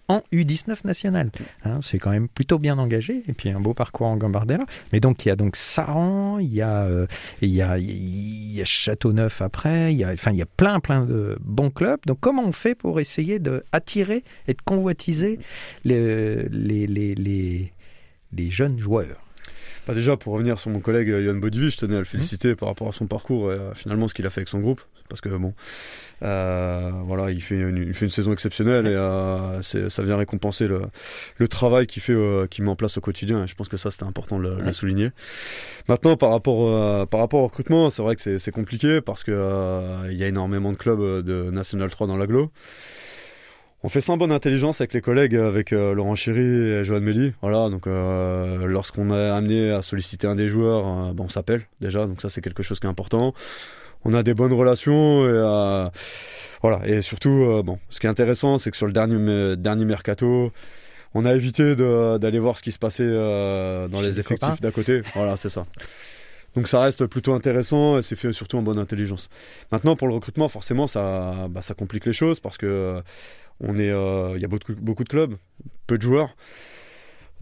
en 0.09 0.23
U19 0.33 0.85
national. 0.85 1.31
Hein, 1.65 1.79
c'est 1.81 1.99
quand 1.99 2.11
même 2.11 2.29
plutôt 2.29 2.59
bien 2.59 2.79
engagé, 2.79 3.23
et 3.29 3.33
puis 3.33 3.51
un 3.51 3.61
beau 3.61 3.73
parcours 3.75 4.09
en 4.09 4.17
Gambardella. 4.17 4.65
Mais 4.93 5.01
donc, 5.01 5.25
il 5.25 5.29
y 5.29 5.31
a 5.31 5.37
donc 5.37 5.57
Saran, 5.57 6.39
il 6.39 6.53
y 6.53 6.63
a, 6.63 6.83
euh, 6.83 7.07
il 7.43 8.63
Châteauneuf 8.65 9.43
après, 9.43 9.93
il 9.93 9.99
y 9.99 10.05
a, 10.05 10.11
enfin, 10.11 10.33
il 10.33 10.39
y 10.39 10.43
a 10.43 10.47
plein, 10.47 10.81
plein 10.81 11.05
de 11.05 11.39
bons 11.41 11.71
clubs. 11.71 12.01
Donc, 12.07 12.19
comment 12.21 12.45
on 12.45 12.53
fait 12.53 12.75
pour 12.75 13.01
essayer 13.01 13.39
d'attirer 13.39 14.25
et 14.49 14.55
de 14.55 14.63
convoitiser 14.65 15.39
les, 15.85 16.49
les, 16.49 16.87
les, 17.15 17.73
les 18.33 18.51
jeunes 18.51 18.79
joueurs 18.79 19.23
Bah 19.87 19.95
déjà, 19.95 20.17
pour 20.17 20.33
revenir 20.35 20.59
sur 20.59 20.71
mon 20.71 20.81
collègue 20.81 21.11
euh, 21.11 21.23
Yann 21.23 21.39
Bodivi, 21.41 21.71
je 21.71 21.77
tenais 21.77 21.97
à 21.97 21.99
le 22.01 22.05
féliciter 22.05 22.55
par 22.57 22.69
rapport 22.69 22.89
à 22.89 22.93
son 22.93 23.07
parcours 23.07 23.53
et 23.53 23.57
euh, 23.57 23.75
finalement 23.75 24.09
ce 24.09 24.15
qu'il 24.15 24.27
a 24.27 24.31
fait 24.31 24.41
avec 24.41 24.49
son 24.49 24.61
groupe. 24.61 24.81
Parce 25.09 25.21
que 25.21 25.29
bon, 25.29 25.55
euh, 26.25 26.91
voilà, 27.05 27.31
il 27.31 27.41
fait, 27.41 27.55
une, 27.55 27.77
il 27.77 27.95
fait 27.95 28.07
une 28.07 28.11
saison 28.11 28.33
exceptionnelle 28.33 28.89
et 28.89 28.95
euh, 28.97 29.63
ça 29.63 30.03
vient 30.03 30.17
récompenser 30.17 30.67
le, 30.67 30.83
le 31.37 31.47
travail 31.47 31.87
qu'il 31.87 32.03
fait, 32.03 32.13
euh, 32.13 32.49
qu'il 32.49 32.65
met 32.65 32.71
en 32.71 32.75
place 32.75 32.99
au 32.99 33.01
quotidien. 33.01 33.45
Et 33.45 33.47
je 33.47 33.55
pense 33.55 33.69
que 33.69 33.77
ça, 33.77 33.93
c'était 33.93 34.03
important 34.03 34.41
de 34.41 34.49
le, 34.49 34.73
souligner. 34.73 35.11
Maintenant, 35.89 36.17
par 36.17 36.31
rapport, 36.31 37.07
par 37.09 37.21
rapport 37.21 37.39
au 37.39 37.47
recrutement, 37.47 37.89
c'est 37.91 38.03
vrai 38.03 38.17
que 38.17 38.39
c'est- 38.39 38.51
compliqué 38.51 39.01
parce 39.01 39.23
euh, 39.29 40.09
il 40.11 40.17
y 40.17 40.25
a 40.25 40.27
énormément 40.27 40.73
de 40.73 40.77
clubs 40.77 41.25
de 41.25 41.51
National 41.53 41.89
3 41.89 42.09
dans 42.09 42.17
l'agglo. 42.17 42.51
On 43.83 43.89
fait 43.89 44.01
ça 44.01 44.13
en 44.13 44.17
bonne 44.17 44.33
intelligence 44.33 44.81
avec 44.81 44.95
les 44.95 45.01
collègues, 45.01 45.37
avec 45.37 45.73
euh, 45.73 45.95
Laurent 45.95 46.15
Chéry 46.15 46.41
et 46.41 46.85
Johan 46.85 47.01
Melli. 47.01 47.35
Voilà, 47.43 47.69
donc 47.69 47.87
euh, 47.87 48.67
lorsqu'on 48.67 49.11
est 49.11 49.29
amené 49.31 49.71
à 49.71 49.83
solliciter 49.83 50.27
un 50.27 50.35
des 50.35 50.49
joueurs, 50.49 50.87
euh, 50.87 51.13
bon, 51.13 51.25
on 51.25 51.29
s'appelle 51.29 51.67
déjà, 51.81 52.07
donc 52.07 52.21
ça 52.23 52.31
c'est 52.31 52.41
quelque 52.41 52.63
chose 52.63 52.81
qui 52.81 52.87
est 52.87 52.91
important. 52.91 53.35
On 54.05 54.15
a 54.15 54.23
des 54.23 54.35
bonnes 54.35 54.53
relations 54.53 55.25
et 55.25 55.31
euh, 55.31 55.89
voilà, 56.63 56.87
et 56.87 57.03
surtout, 57.03 57.45
euh, 57.45 57.63
bon, 57.63 57.79
ce 57.91 58.01
qui 58.01 58.07
est 58.07 58.11
intéressant, 58.11 58.59
c'est 58.59 58.71
que 58.71 58.77
sur 58.77 58.87
le 58.87 58.93
dernier 58.93 59.57
dernier 59.57 59.85
mercato, 59.85 60.53
on 61.15 61.25
a 61.25 61.35
évité 61.35 61.77
d'aller 61.77 62.39
voir 62.39 62.57
ce 62.57 62.63
qui 62.63 62.73
se 62.73 62.79
passait 62.79 63.05
euh, 63.07 63.89
dans 63.89 64.01
Chez 64.01 64.07
les 64.07 64.21
effectifs 64.21 64.61
d'à 64.61 64.71
côté. 64.71 65.03
Voilà, 65.15 65.37
c'est 65.37 65.49
ça. 65.51 65.67
Donc 66.55 66.69
ça 66.69 66.81
reste 66.81 67.07
plutôt 67.07 67.35
intéressant 67.35 67.99
et 67.99 68.03
c'est 68.03 68.17
fait 68.17 68.33
surtout 68.33 68.57
en 68.57 68.63
bonne 68.63 68.79
intelligence. 68.79 69.29
Maintenant 69.71 69.95
pour 69.95 70.09
le 70.09 70.15
recrutement, 70.15 70.49
forcément 70.49 70.87
ça, 70.87 71.49
bah, 71.51 71.61
ça 71.61 71.75
complique 71.75 72.07
les 72.07 72.15
choses 72.15 72.41
parce 72.41 72.57
que 72.57 72.67
euh, 72.67 73.01
on 73.61 73.79
est, 73.79 73.91
euh, 73.91 74.33
il 74.37 74.43
y 74.43 74.45
a 74.45 74.49
beaucoup, 74.49 74.75
beaucoup 74.75 75.05
de 75.05 75.09
clubs, 75.09 75.35
peu 75.87 75.97
de 75.99 76.03
joueurs. 76.03 76.37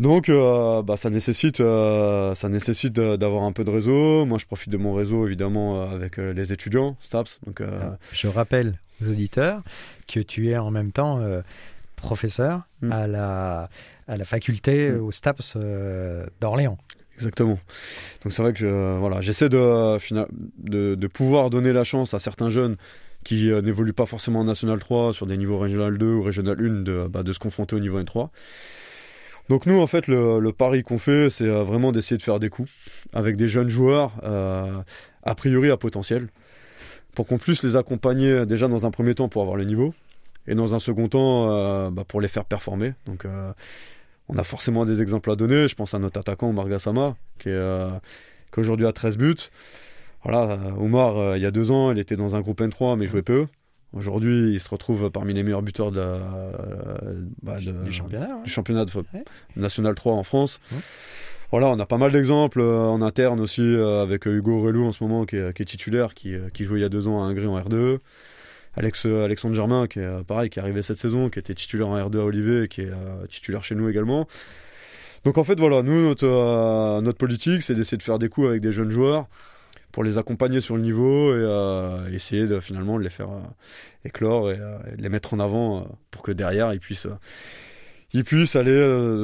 Donc 0.01 0.29
euh, 0.29 0.83
bah, 0.83 0.97
ça 0.97 1.09
nécessite, 1.09 1.61
euh, 1.61 2.35
ça 2.35 2.49
nécessite 2.49 2.93
d'avoir 2.95 3.45
un 3.45 3.53
peu 3.53 3.63
de 3.65 3.71
réseau. 3.71 4.25
Moi 4.25 4.39
je 4.39 4.47
profite 4.47 4.71
de 4.71 4.77
mon 4.77 4.93
réseau 4.95 5.27
évidemment 5.27 5.89
avec 5.89 6.17
les 6.17 6.53
étudiants, 6.53 6.97
STAPS. 7.01 7.39
Donc 7.47 7.61
euh, 7.61 7.91
Je 8.13 8.27
rappelle 8.27 8.79
aux 9.03 9.09
auditeurs 9.09 9.63
que 10.13 10.19
tu 10.21 10.51
es 10.51 10.57
en 10.57 10.71
même 10.73 10.91
temps 10.93 11.21
professeur 11.97 12.63
Mm. 12.83 12.93
à, 12.93 13.07
la, 13.07 13.69
à 14.09 14.17
la 14.17 14.25
faculté, 14.25 14.91
Mm. 14.91 15.01
au 15.05 15.13
STAPS 15.13 15.57
d'Orléans. 16.41 16.77
Exactement. 17.17 17.59
Donc 18.25 18.33
c'est 18.33 18.43
vrai 18.43 18.53
que 18.53 18.99
voilà, 18.99 19.21
j'essaie 19.21 19.49
de, 19.49 19.97
de, 20.59 20.97
de 20.97 21.07
pouvoir 21.07 21.51
donner 21.51 21.73
la 21.73 21.85
chance 21.85 22.13
à 22.15 22.19
certains 22.19 22.51
jeunes 22.51 22.77
qui 23.25 23.51
euh, 23.51 23.61
n'évoluent 23.63 23.93
pas 23.93 24.07
forcément 24.07 24.41
en 24.41 24.45
National 24.45 24.79
3 24.79 25.13
sur 25.13 25.27
des 25.27 25.37
niveaux 25.37 25.59
Régional 25.59 25.99
2 25.99 26.07
ou 26.07 26.23
Régional 26.23 26.57
1 26.61 26.83
de, 26.83 27.07
bah, 27.09 27.23
de 27.23 27.33
se 27.33 27.39
confronter 27.39 27.75
au 27.75 27.81
niveau 27.81 28.01
N3. 28.01 28.29
Donc 29.49 29.67
nous 29.67 29.79
en 29.81 29.87
fait 29.87 30.07
le, 30.09 30.53
pari 30.53 30.83
qu'on 30.83 30.99
fait 30.99 31.29
c'est 31.31 31.45
euh, 31.45 31.65
vraiment 31.65 31.93
d'essayer 31.93 32.17
de 32.17 32.23
faire 32.23 32.39
des 32.39 32.49
coups 32.49 32.73
avec 33.13 33.37
des 33.37 33.49
jeunes 33.49 33.69
joueurs 33.69 34.13
euh, 34.23 34.81
a 35.23 35.35
priori 35.35 35.71
à 35.71 35.77
potentiel 35.77 36.29
pour 37.15 37.27
qu'on 37.27 37.39
puisse 37.39 37.63
les 37.63 37.77
accompagner 37.77 38.47
déjà 38.47 38.69
dans 38.69 38.87
un 38.87 38.91
premier 38.91 39.15
temps 39.15 39.29
pour 39.29 39.43
avoir 39.43 39.57
le 39.57 39.65
niveau 39.65 39.95
et 40.47 40.55
dans 40.55 40.75
un 40.75 40.79
second 40.79 41.09
temps 41.09 41.51
euh, 41.51 41.91
bah, 41.91 42.05
pour 42.07 42.21
les 42.21 42.29
faire 42.29 42.45
performer. 42.45 42.95
Donc 43.07 43.27
on 44.29 44.39
a 44.39 44.45
forcément 44.45 44.85
des 44.85 45.03
exemples 45.03 45.31
à 45.31 45.37
donner. 45.37 45.69
Je 45.69 45.75
pense 45.75 45.93
à 45.95 45.99
notre 45.99 46.19
attaquant 46.19 46.49
Omar 46.49 46.69
Gassama, 46.69 47.15
qui 47.39 47.51
est, 47.51 47.89
qui 48.53 48.61
aujourd'hui 48.61 48.87
a 48.87 48.93
13 48.93 49.19
buts. 49.19 49.37
Voilà, 50.25 50.59
Omar, 50.79 51.17
euh, 51.19 51.37
il 51.37 51.43
y 51.43 51.47
a 51.47 51.51
deux 51.51 51.71
ans, 51.71 51.91
il 51.93 51.99
était 51.99 52.17
dans 52.17 52.35
un 52.35 52.41
groupe 52.41 52.61
N3, 52.61 52.97
mais 52.97 53.05
il 53.05 53.09
jouait 53.09 53.23
peu. 53.23 53.47
Aujourd'hui, 53.93 54.53
il 54.55 54.59
se 54.61 54.69
retrouve 54.71 55.11
parmi 55.11 55.35
les 55.35 55.43
meilleurs 55.43 55.63
buteurs 55.63 55.93
de 55.93 55.99
la- 56.01 56.05
euh, 56.05 57.25
bah, 57.43 57.59
de- 57.61 57.85
du 57.85 57.93
championnat. 57.93 58.41
du 58.43 58.51
championnat 58.51 58.85
de 58.87 58.91
Ouais. 58.97 59.25
national 59.57 59.95
3 59.95 60.15
en 60.15 60.23
France. 60.25 60.59
Ouais. 60.73 60.79
Voilà, 61.51 61.69
on 61.69 61.79
a 61.79 61.87
pas 61.87 61.99
mal 61.99 62.11
d'exemples 62.11 62.61
euh, 62.61 62.81
en 62.89 63.03
interne 63.03 63.39
aussi 63.39 63.63
avec 63.63 64.27
Hugo 64.27 64.61
Relou 64.63 64.87
en 64.87 64.93
ce 64.93 65.05
moment 65.05 65.25
qui 65.27 65.37
est, 65.37 65.55
qui 65.55 65.63
est 65.63 65.67
titulaire, 65.67 66.15
qui, 66.15 66.35
qui 66.55 66.65
jouait 66.65 66.81
il 66.81 66.83
y 66.83 66.87
a 66.87 66.89
deux 66.89 67.07
ans 67.07 67.23
à 67.23 67.27
Hongrie 67.29 67.47
en 67.47 67.57
R2. 67.61 67.99
Alex, 68.77 69.07
Alexandre 69.07 69.55
Germain 69.55 69.87
qui 69.87 70.01
est 70.01 70.25
pareil, 70.27 70.51
qui 70.51 70.59
est 70.59 70.63
arrivé 70.63 70.83
cette 70.83 70.99
saison, 70.99 71.29
qui 71.29 71.39
était 71.39 71.55
titulaire 71.55 71.87
en 71.87 71.97
R2 71.97 72.19
à 72.19 72.25
Olivier 72.25 72.63
et 72.65 72.69
qui 72.69 72.81
est 72.81 72.91
titulaire 73.29 73.63
chez 73.63 73.77
nous 73.77 73.89
également. 73.89 74.27
Donc 75.25 75.39
en 75.39 75.45
fait 75.45 75.61
voilà, 75.61 75.83
nous 75.83 76.03
notre, 76.03 76.27
euh, 76.27 77.01
notre 77.01 77.19
politique 77.19 77.63
c'est 77.63 77.75
d'essayer 77.75 77.99
de 77.99 78.03
faire 78.03 78.19
des 78.19 78.29
coups 78.29 78.49
avec 78.49 78.61
des 78.61 78.73
jeunes 78.73 78.91
joueurs 78.91 79.27
pour 79.95 80.03
les 80.03 80.19
accompagner 80.19 80.61
sur 80.61 80.75
le 80.75 80.83
niveau 80.83 81.33
et 81.37 81.39
euh, 81.39 82.11
essayer 82.13 82.49
de 82.49 82.59
finalement 82.59 82.99
les 82.99 83.11
faire 83.11 83.31
euh, 83.31 83.43
éclore 84.05 84.51
et, 84.51 84.59
euh, 84.59 84.77
les 84.97 85.09
mettre 85.09 85.35
en 85.35 85.39
avant 85.39 85.87
pour 86.11 86.23
que 86.23 86.33
derrière 86.33 86.73
ils 86.75 86.81
puissent 86.81 87.07
ils 88.13 88.25
puissent 88.25 88.57
aller 88.57 88.77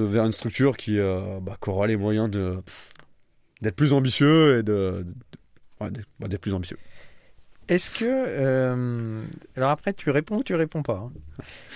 vers 0.06 0.24
une 0.24 0.30
structure 0.32 0.76
qui, 0.76 0.96
euh, 0.96 1.40
bah, 1.42 1.56
aura 1.66 1.88
les 1.88 1.96
moyens 1.96 2.30
d'être 2.30 3.74
plus 3.74 3.92
ambitieux 3.92 4.60
et 4.60 4.62
de, 4.62 5.04
bah, 5.80 5.88
plus 6.40 6.54
ambitieux. 6.54 6.78
Est-ce 7.66 7.90
que. 7.90 9.24
alors 9.56 9.70
après, 9.70 9.92
tu 9.92 10.10
réponds 10.10 10.36
ou 10.38 10.44
tu 10.44 10.54
réponds 10.54 10.82
pas. 10.84 11.04
hein? 11.04 11.12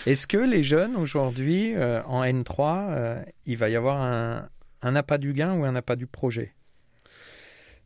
Est-ce 0.06 0.28
que 0.28 0.38
les 0.38 0.62
jeunes 0.62 0.94
aujourd'hui, 0.94 1.74
en 1.76 2.22
N3, 2.22 2.90
euh, 2.90 3.22
il 3.46 3.56
va 3.56 3.68
y 3.68 3.76
avoir 3.76 4.00
un, 4.00 4.48
un 4.82 4.96
appât 4.96 5.18
du 5.18 5.32
gain 5.32 5.52
ou 5.54 5.64
un 5.64 5.74
appât 5.74 5.96
du 5.96 6.06
projet? 6.06 6.52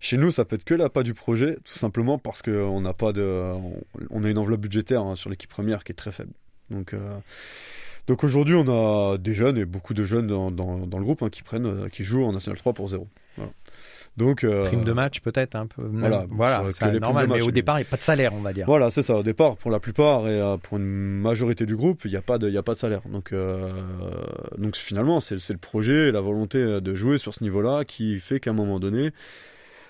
Chez 0.00 0.16
nous, 0.16 0.30
ça 0.30 0.44
peut 0.44 0.56
être 0.56 0.64
que 0.64 0.74
l'appât 0.74 1.02
du 1.02 1.14
projet, 1.14 1.56
tout 1.64 1.76
simplement 1.78 2.18
parce 2.18 2.40
qu'on 2.42 2.80
n'a 2.80 2.92
pas 2.92 3.12
de, 3.12 3.22
on, 3.22 3.72
on 4.10 4.24
a 4.24 4.30
une 4.30 4.38
enveloppe 4.38 4.60
budgétaire 4.60 5.02
hein, 5.02 5.16
sur 5.16 5.28
l'équipe 5.30 5.50
première 5.50 5.82
qui 5.84 5.92
est 5.92 5.96
très 5.96 6.12
faible. 6.12 6.32
Donc, 6.70 6.94
euh, 6.94 6.98
donc 8.06 8.22
aujourd'hui, 8.24 8.54
on 8.54 8.68
a 8.68 9.18
des 9.18 9.34
jeunes 9.34 9.58
et 9.58 9.64
beaucoup 9.64 9.94
de 9.94 10.04
jeunes 10.04 10.26
dans, 10.28 10.50
dans, 10.50 10.86
dans 10.86 10.98
le 10.98 11.04
groupe 11.04 11.22
hein, 11.22 11.30
qui 11.30 11.42
prennent, 11.42 11.66
euh, 11.66 11.88
qui 11.88 12.04
jouent 12.04 12.24
en 12.24 12.32
National 12.32 12.58
3 12.58 12.72
pour 12.74 12.88
zéro. 12.88 13.08
Voilà. 13.36 13.50
Donc, 14.16 14.42
euh, 14.44 14.64
Prime 14.66 14.82
de 14.84 14.92
match 14.92 15.20
peut-être 15.20 15.54
un 15.54 15.66
peu. 15.66 15.82
voilà, 15.92 16.26
voilà 16.28 16.64
c'est 16.72 16.98
normal. 16.98 17.28
match, 17.28 17.38
mais 17.38 17.44
au 17.44 17.50
départ, 17.52 17.78
il 17.78 17.82
n'y 17.82 17.86
a 17.86 17.90
pas 17.90 17.96
de 17.96 18.02
salaire, 18.02 18.32
on 18.34 18.40
va 18.40 18.52
dire. 18.52 18.66
Voilà, 18.66 18.90
c'est 18.90 19.02
ça. 19.04 19.16
Au 19.16 19.22
départ, 19.22 19.56
pour 19.56 19.70
la 19.70 19.78
plupart 19.78 20.26
et 20.26 20.40
euh, 20.40 20.56
pour 20.56 20.78
une 20.78 20.86
majorité 21.20 21.66
du 21.66 21.76
groupe, 21.76 22.02
il 22.04 22.10
n'y 22.10 22.16
a, 22.16 22.22
pas 22.22 22.38
de- 22.38 22.48
il 22.48 22.56
a 22.56 22.62
pas 22.64 22.74
de 22.74 22.78
salaire. 22.78 23.02
Donc, 23.10 23.32
euh, 23.32 23.70
donc 24.56 24.74
finalement, 24.76 25.20
c'est 25.20 25.36
le 25.50 25.58
projet 25.58 26.08
et 26.08 26.12
la 26.12 26.20
volonté 26.20 26.80
de 26.80 26.94
jouer 26.94 27.18
sur 27.18 27.32
ce 27.34 27.44
niveau-là 27.44 27.84
qui 27.84 28.18
fait 28.18 28.40
qu'à 28.40 28.50
un 28.50 28.54
moment 28.54 28.80
donné, 28.80 29.10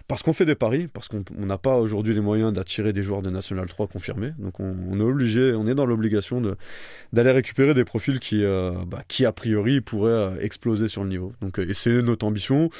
parce 0.08 0.22
qu'on 0.22 0.32
fait 0.32 0.46
des 0.46 0.54
paris, 0.54 0.88
parce 0.92 1.06
qu'on 1.06 1.22
on 1.38 1.46
n'a 1.46 1.58
pas 1.58 1.76
aujourd'hui 1.76 2.14
les 2.14 2.22
moyens 2.22 2.52
d'attirer 2.52 2.94
des 2.94 3.02
joueurs 3.02 3.20
de 3.20 3.28
National 3.28 3.68
3 3.68 3.88
confirmés, 3.88 4.32
donc 4.38 4.58
on, 4.58 4.98
est 4.98 5.02
obligé, 5.02 5.52
on 5.52 5.66
est 5.66 5.74
dans 5.74 5.84
l'obligation 5.84 6.42
d'aller 7.12 7.30
récupérer 7.30 7.74
des 7.74 7.84
profils 7.84 8.18
qui, 8.18 8.42
euh, 8.42 8.72
bah, 8.86 9.02
a 9.26 9.32
priori 9.32 9.82
pourraient 9.82 10.10
euh, 10.10 10.40
exploser 10.40 10.88
sur 10.88 11.04
le 11.04 11.10
niveau. 11.10 11.34
Donc, 11.42 11.58
euh, 11.58 11.68
et 11.68 11.74
c'est 11.74 12.02
notre 12.02 12.26
ambition. 12.26 12.70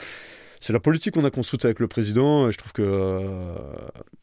C'est 0.61 0.73
la 0.73 0.81
politique 0.81 1.15
qu'on 1.15 1.25
a 1.25 1.31
construite 1.31 1.65
avec 1.67 1.79
le 1.79 1.87
président 1.87 2.51
je 2.51 2.57
trouve 2.57 2.73
que 2.73 3.53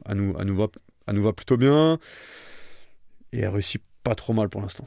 à 0.03 0.15
nous, 0.15 0.35
à 0.37 0.43
nous 0.43 0.57
va 0.57 0.67
nous 1.13 1.23
va 1.23 1.31
plutôt 1.31 1.55
bien 1.55 1.97
et 3.31 3.39
elle 3.39 3.49
réussit 3.49 3.81
pas 4.03 4.15
trop 4.15 4.33
mal 4.33 4.49
pour 4.49 4.61
l'instant. 4.61 4.85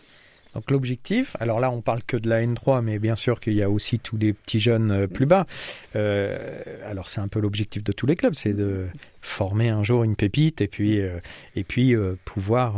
Donc 0.58 0.72
l'objectif, 0.72 1.36
alors 1.38 1.60
là 1.60 1.70
on 1.70 1.82
parle 1.82 2.02
que 2.02 2.16
de 2.16 2.28
la 2.28 2.42
N3, 2.42 2.82
mais 2.82 2.98
bien 2.98 3.14
sûr 3.14 3.38
qu'il 3.38 3.52
y 3.52 3.62
a 3.62 3.70
aussi 3.70 4.00
tous 4.00 4.16
les 4.16 4.32
petits 4.32 4.58
jeunes 4.58 4.90
euh, 4.90 5.06
plus 5.06 5.24
bas. 5.24 5.46
Euh, 5.94 6.36
alors 6.84 7.10
c'est 7.10 7.20
un 7.20 7.28
peu 7.28 7.38
l'objectif 7.38 7.84
de 7.84 7.92
tous 7.92 8.06
les 8.06 8.16
clubs, 8.16 8.34
c'est 8.34 8.54
de 8.54 8.86
former 9.22 9.68
un 9.68 9.84
jour 9.84 10.02
une 10.02 10.16
pépite 10.16 10.60
et 10.60 10.66
puis 10.66 11.00
euh, 11.00 11.20
et 11.54 11.62
puis 11.62 11.94
euh, 11.94 12.16
pouvoir 12.24 12.74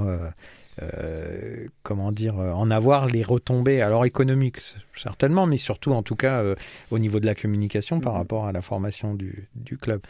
euh, 0.82 1.66
comment 1.82 2.12
dire 2.12 2.38
euh, 2.38 2.52
en 2.52 2.70
avoir 2.70 3.06
les 3.06 3.22
retombées 3.22 3.80
alors 3.80 4.04
économiques 4.04 4.58
certainement, 4.94 5.46
mais 5.46 5.56
surtout 5.56 5.92
en 5.92 6.02
tout 6.02 6.16
cas 6.16 6.42
euh, 6.42 6.56
au 6.90 6.98
niveau 6.98 7.18
de 7.18 7.24
la 7.24 7.34
communication 7.34 7.98
par 8.00 8.12
Mhm. 8.12 8.18
rapport 8.18 8.44
à 8.46 8.52
la 8.52 8.60
formation 8.60 9.14
du, 9.14 9.48
du 9.54 9.78
club. 9.78 10.02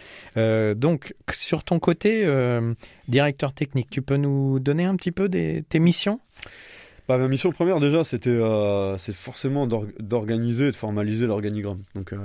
Donc 0.77 1.15
sur 1.31 1.63
ton 1.63 1.79
côté 1.79 2.27
directeur 3.07 3.53
technique, 3.53 3.91
tu 3.91 4.03
peux 4.03 4.17
nous 4.17 4.59
donner 4.59 4.87
un 4.87 4.97
petit 4.97 5.13
peu 5.13 5.29
des, 5.29 5.63
tes 5.69 5.79
missions? 5.79 6.19
Bah, 7.11 7.19
ma 7.19 7.27
mission 7.27 7.51
première 7.51 7.81
déjà, 7.81 8.05
c'était 8.05 8.31
euh, 8.31 8.97
forcément 8.97 9.67
d'or- 9.67 9.89
d'organiser 9.99 10.69
et 10.69 10.71
de 10.71 10.77
formaliser 10.77 11.27
l'organigramme. 11.27 11.81
Donc 11.97 12.13
euh, 12.13 12.19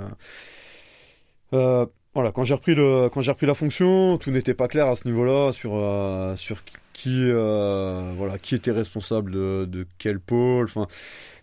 euh, 1.54 1.86
voilà, 2.14 2.30
quand 2.30 2.44
j'ai 2.44 2.54
repris 2.54 2.76
le 2.76 3.08
quand 3.08 3.20
j'ai 3.20 3.32
repris 3.32 3.46
la 3.48 3.54
fonction, 3.54 4.16
tout 4.16 4.30
n'était 4.30 4.54
pas 4.54 4.68
clair 4.68 4.86
à 4.86 4.94
ce 4.94 5.08
niveau-là 5.08 5.52
sur 5.52 5.72
euh, 5.74 6.36
sur 6.36 6.62
qui 6.92 7.32
voilà 7.32 8.38
qui 8.40 8.54
était 8.54 8.70
responsable 8.70 9.32
de, 9.32 9.64
de 9.68 9.88
quel 9.98 10.20
pôle. 10.20 10.66
Enfin, 10.66 10.86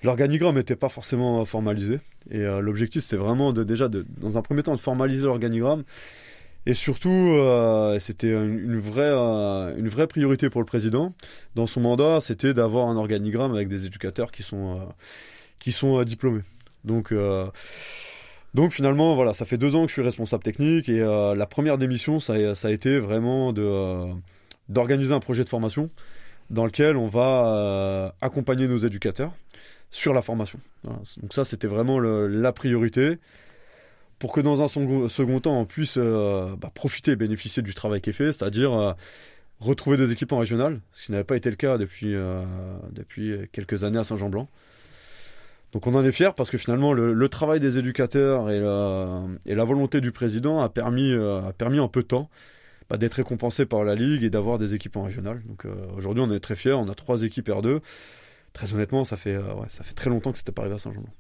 l'organigramme 0.04 0.56
n'était 0.56 0.78
pas 0.78 0.88
forcément 0.88 1.44
formalisé 1.44 2.00
et 2.32 2.40
l'objectif 2.62 3.04
c'était 3.04 3.18
vraiment 3.18 3.52
de 3.52 3.66
déjà 3.66 3.90
de, 3.90 4.06
dans 4.22 4.38
un 4.38 4.42
premier 4.42 4.64
temps 4.64 4.74
de 4.74 4.80
formaliser 4.80 5.26
l'organigramme 5.26 5.84
et 6.66 6.74
surtout 6.74 7.10
euh, 7.10 8.00
c'était 8.00 8.30
une, 8.32 8.78
vraie 8.80 9.12
euh, 9.12 9.76
une 9.78 9.90
vraie 9.90 10.08
priorité 10.08 10.50
pour 10.50 10.62
le 10.62 10.66
président 10.66 11.14
dans 11.56 11.68
son 11.68 11.82
mandat, 11.82 12.20
c'était 12.22 12.54
d'avoir 12.54 12.88
un 12.88 12.96
organigramme 12.96 13.54
avec 13.54 13.68
des 13.68 13.86
éducateurs 13.86 14.32
qui 14.32 14.44
sont, 14.44 14.80
euh, 14.80 14.84
qui 15.60 15.72
sont 15.72 16.02
diplômés. 16.04 16.42
Donc, 16.84 17.14
donc 18.54 18.72
finalement, 18.74 19.16
voilà, 19.16 19.34
ça 19.34 19.46
fait 19.46 19.58
deux 19.58 19.74
ans 19.74 19.84
que 19.84 19.88
je 19.88 19.94
suis 19.94 20.02
responsable 20.02 20.44
technique 20.44 20.90
et 20.90 21.00
la 21.00 21.46
première 21.46 21.78
démission, 21.78 22.20
ça, 22.20 22.34
a- 22.34 22.56
ça 22.56 22.68
a 22.68 22.72
été 22.72 23.00
vraiment 23.00 23.54
de, 23.54 24.06
d'organiser 24.68 25.14
un 25.14 25.22
projet 25.22 25.44
de 25.46 25.50
formation 25.50 25.90
dans 26.50 26.66
lequel 26.66 26.98
on 26.98 27.08
va 27.08 28.14
accompagner 28.20 28.68
nos 28.68 28.78
éducateurs 28.78 29.32
sur 29.92 30.14
la 30.14 30.22
formation. 30.22 30.60
Donc 30.84 31.34
ça, 31.34 31.46
c'était 31.46 31.68
vraiment 31.68 32.00
la 32.00 32.52
priorité 32.52 33.18
pour 34.24 34.32
que 34.32 34.40
dans 34.40 34.62
un 34.62 34.70
second, 34.70 35.40
temps, 35.42 35.60
on 35.60 35.66
puisse 35.66 35.98
euh, 35.98 36.56
bah, 36.56 36.72
profiter 36.74 37.12
et 37.12 37.16
bénéficier 37.18 37.62
du 37.62 37.74
travail 37.74 38.00
qui 38.00 38.12
est 38.12 38.14
fait, 38.14 38.32
c'est-à-dire 38.32 38.72
euh, 38.72 38.94
retrouver 39.60 39.98
des 39.98 40.14
équipes 40.14 40.32
en 40.32 40.46
ce 40.46 41.06
qui 41.06 41.12
n'avait 41.12 41.26
pas 41.26 41.36
été 41.36 41.50
le 41.50 41.58
cas 41.58 41.78
depuis, 41.78 42.16
euh, 42.16 42.42
depuis 42.94 43.36
quelques 43.52 43.84
années 43.84 44.00
à 44.00 44.06
Saint-Jean-Blanc. 44.06 44.48
Donc 45.74 45.88
on 45.88 45.96
en 45.96 46.06
est 46.06 46.14
fiers 46.14 46.30
parce 46.38 46.50
que 46.50 46.58
finalement 46.58 46.94
le, 46.94 47.28
travail 47.28 47.60
des 47.60 47.78
éducateurs 47.78 48.50
et 48.50 48.62
la, 48.62 49.64
volonté 49.66 50.00
du 50.00 50.14
président 50.14 50.62
a 50.62 50.70
permis, 50.70 51.12
a 51.12 51.52
permis 51.52 51.82
en 51.82 51.90
peu 51.90 52.04
de 52.04 52.08
temps 52.08 52.30
bah, 52.90 52.96
d'être 52.96 53.16
récompensé 53.16 53.66
par 53.66 53.84
la 53.84 53.94
Ligue 53.94 54.24
et 54.24 54.30
d'avoir 54.30 54.58
des 54.58 54.74
équipes 54.74 54.96
en 54.96 55.04
régional. 55.04 55.42
Donc 55.48 55.66
aujourd'hui 55.98 56.24
on 56.26 56.32
est 56.32 56.40
très 56.40 56.56
fiers, 56.56 56.72
on 56.72 56.88
a 56.88 56.96
trois 56.96 57.24
équipes 57.24 57.50
R2. 57.50 57.82
Très 58.54 58.74
honnêtement, 58.74 59.04
ça 59.04 59.18
fait, 59.18 59.36
ouais, 59.36 59.68
ça 59.68 59.84
fait 59.84 59.96
très 59.96 60.10
longtemps 60.10 60.32
que 60.32 60.38
c'était 60.38 60.54
pas 60.54 60.62
arrivé 60.62 60.76
à 60.76 60.80
Saint-Jean-Blanc. 60.80 61.12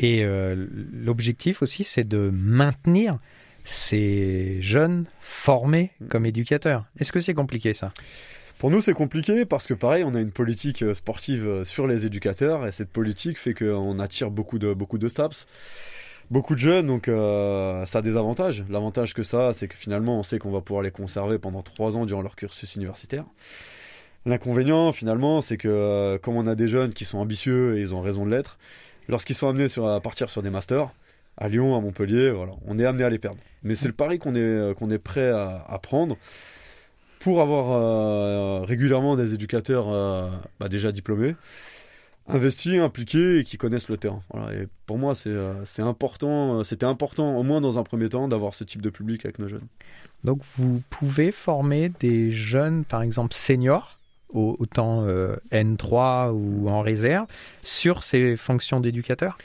Et 0.00 0.24
euh, 0.24 0.66
l'objectif 0.92 1.60
aussi, 1.60 1.84
c'est 1.84 2.08
de 2.08 2.30
maintenir 2.32 3.18
ces 3.64 4.56
jeunes 4.62 5.04
formés 5.20 5.90
comme 6.08 6.24
éducateurs. 6.24 6.86
Est-ce 6.98 7.12
que 7.12 7.20
c'est 7.20 7.34
compliqué 7.34 7.74
ça? 7.74 7.92
Pour 8.58 8.70
nous, 8.70 8.80
c'est 8.80 8.94
compliqué 8.94 9.44
parce 9.44 9.66
que, 9.66 9.74
pareil, 9.74 10.02
on 10.04 10.14
a 10.14 10.20
une 10.20 10.32
politique 10.32 10.82
euh, 10.82 10.94
sportive 10.94 11.46
euh, 11.46 11.64
sur 11.64 11.86
les 11.86 12.06
éducateurs 12.06 12.66
et 12.66 12.72
cette 12.72 12.88
politique 12.88 13.38
fait 13.38 13.52
qu'on 13.52 13.98
attire 13.98 14.30
beaucoup 14.30 14.58
de, 14.58 14.72
beaucoup 14.72 14.96
de 14.96 15.06
STAPS, 15.06 15.46
beaucoup 16.30 16.54
de 16.54 16.60
jeunes, 16.60 16.86
donc 16.86 17.06
ça 17.06 17.98
a 17.98 18.02
des 18.02 18.16
avantages. 18.16 18.64
L'avantage 18.70 19.12
que 19.14 19.22
ça, 19.22 19.52
c'est 19.52 19.68
que 19.68 19.76
finalement, 19.76 20.18
on 20.18 20.22
sait 20.22 20.38
qu'on 20.38 20.52
va 20.52 20.60
pouvoir 20.60 20.82
les 20.82 20.92
conserver 20.92 21.38
pendant 21.38 21.62
trois 21.62 21.96
ans 21.96 22.06
durant 22.06 22.22
leur 22.22 22.36
cursus 22.36 22.76
universitaire. 22.76 23.24
L'inconvénient, 24.26 24.92
finalement, 24.92 25.42
c'est 25.42 25.56
que 25.56 26.18
comme 26.22 26.36
on 26.36 26.46
a 26.46 26.54
des 26.54 26.68
jeunes 26.68 26.92
qui 26.92 27.04
sont 27.04 27.18
ambitieux 27.18 27.76
et 27.76 27.80
ils 27.80 27.94
ont 27.96 28.00
raison 28.00 28.24
de 28.24 28.30
l'être, 28.30 28.58
lorsqu'ils 29.08 29.36
sont 29.36 29.48
amenés 29.48 29.68
sur, 29.68 29.88
à 29.88 30.00
partir 30.00 30.30
sur 30.30 30.42
des 30.42 30.50
masters, 30.50 30.90
à 31.36 31.48
Lyon, 31.48 31.76
à 31.76 31.80
Montpellier, 31.80 32.30
voilà, 32.30 32.52
on 32.66 32.78
est 32.78 32.84
amené 32.84 33.04
à 33.04 33.10
les 33.10 33.18
perdre. 33.18 33.38
Mais 33.62 33.74
c'est 33.74 33.88
le 33.88 33.94
pari 33.94 34.18
qu'on 34.18 34.34
est, 34.34 34.38
euh, 34.38 34.74
est 34.90 34.98
prêt 34.98 35.30
à, 35.30 35.78
prendre 35.82 36.16
pour 37.20 37.40
avoir 37.40 37.72
euh, 37.72 38.64
régulièrement 38.64 39.16
des 39.16 39.34
éducateurs 39.34 39.88
euh, 39.88 40.30
bah, 40.58 40.68
déjà 40.68 40.92
diplômés, 40.92 41.34
investis, 42.28 42.78
impliqués 42.78 43.38
et 43.38 43.44
qui 43.44 43.56
connaissent 43.56 43.88
le 43.88 43.96
terrain. 43.96 44.22
Et 44.52 44.66
pour 44.86 44.98
moi, 44.98 45.14
c'est 45.14 45.82
important, 45.82 46.62
c'était 46.64 46.86
important, 46.86 47.36
au 47.36 47.42
moins 47.42 47.60
dans 47.60 47.78
un 47.78 47.82
premier 47.82 48.08
temps, 48.08 48.28
d'avoir 48.28 48.54
ce 48.54 48.64
type 48.64 48.82
de 48.82 48.90
public 48.90 49.24
avec 49.24 49.38
nos 49.38 49.48
jeunes. 49.48 49.66
Donc 50.24 50.40
vous 50.56 50.82
pouvez 50.90 51.32
former 51.32 51.90
des 52.00 52.30
jeunes, 52.30 52.84
par 52.84 53.02
exemple 53.02 53.34
seniors, 53.34 53.99
autant 54.32 55.06
N3 55.52 56.30
ou 56.32 56.68
en 56.68 56.80
réserve, 56.80 57.26
sur 57.62 58.02
ces 58.02 58.36
fonctions 58.36 58.80
d'éducateur? 58.80 59.38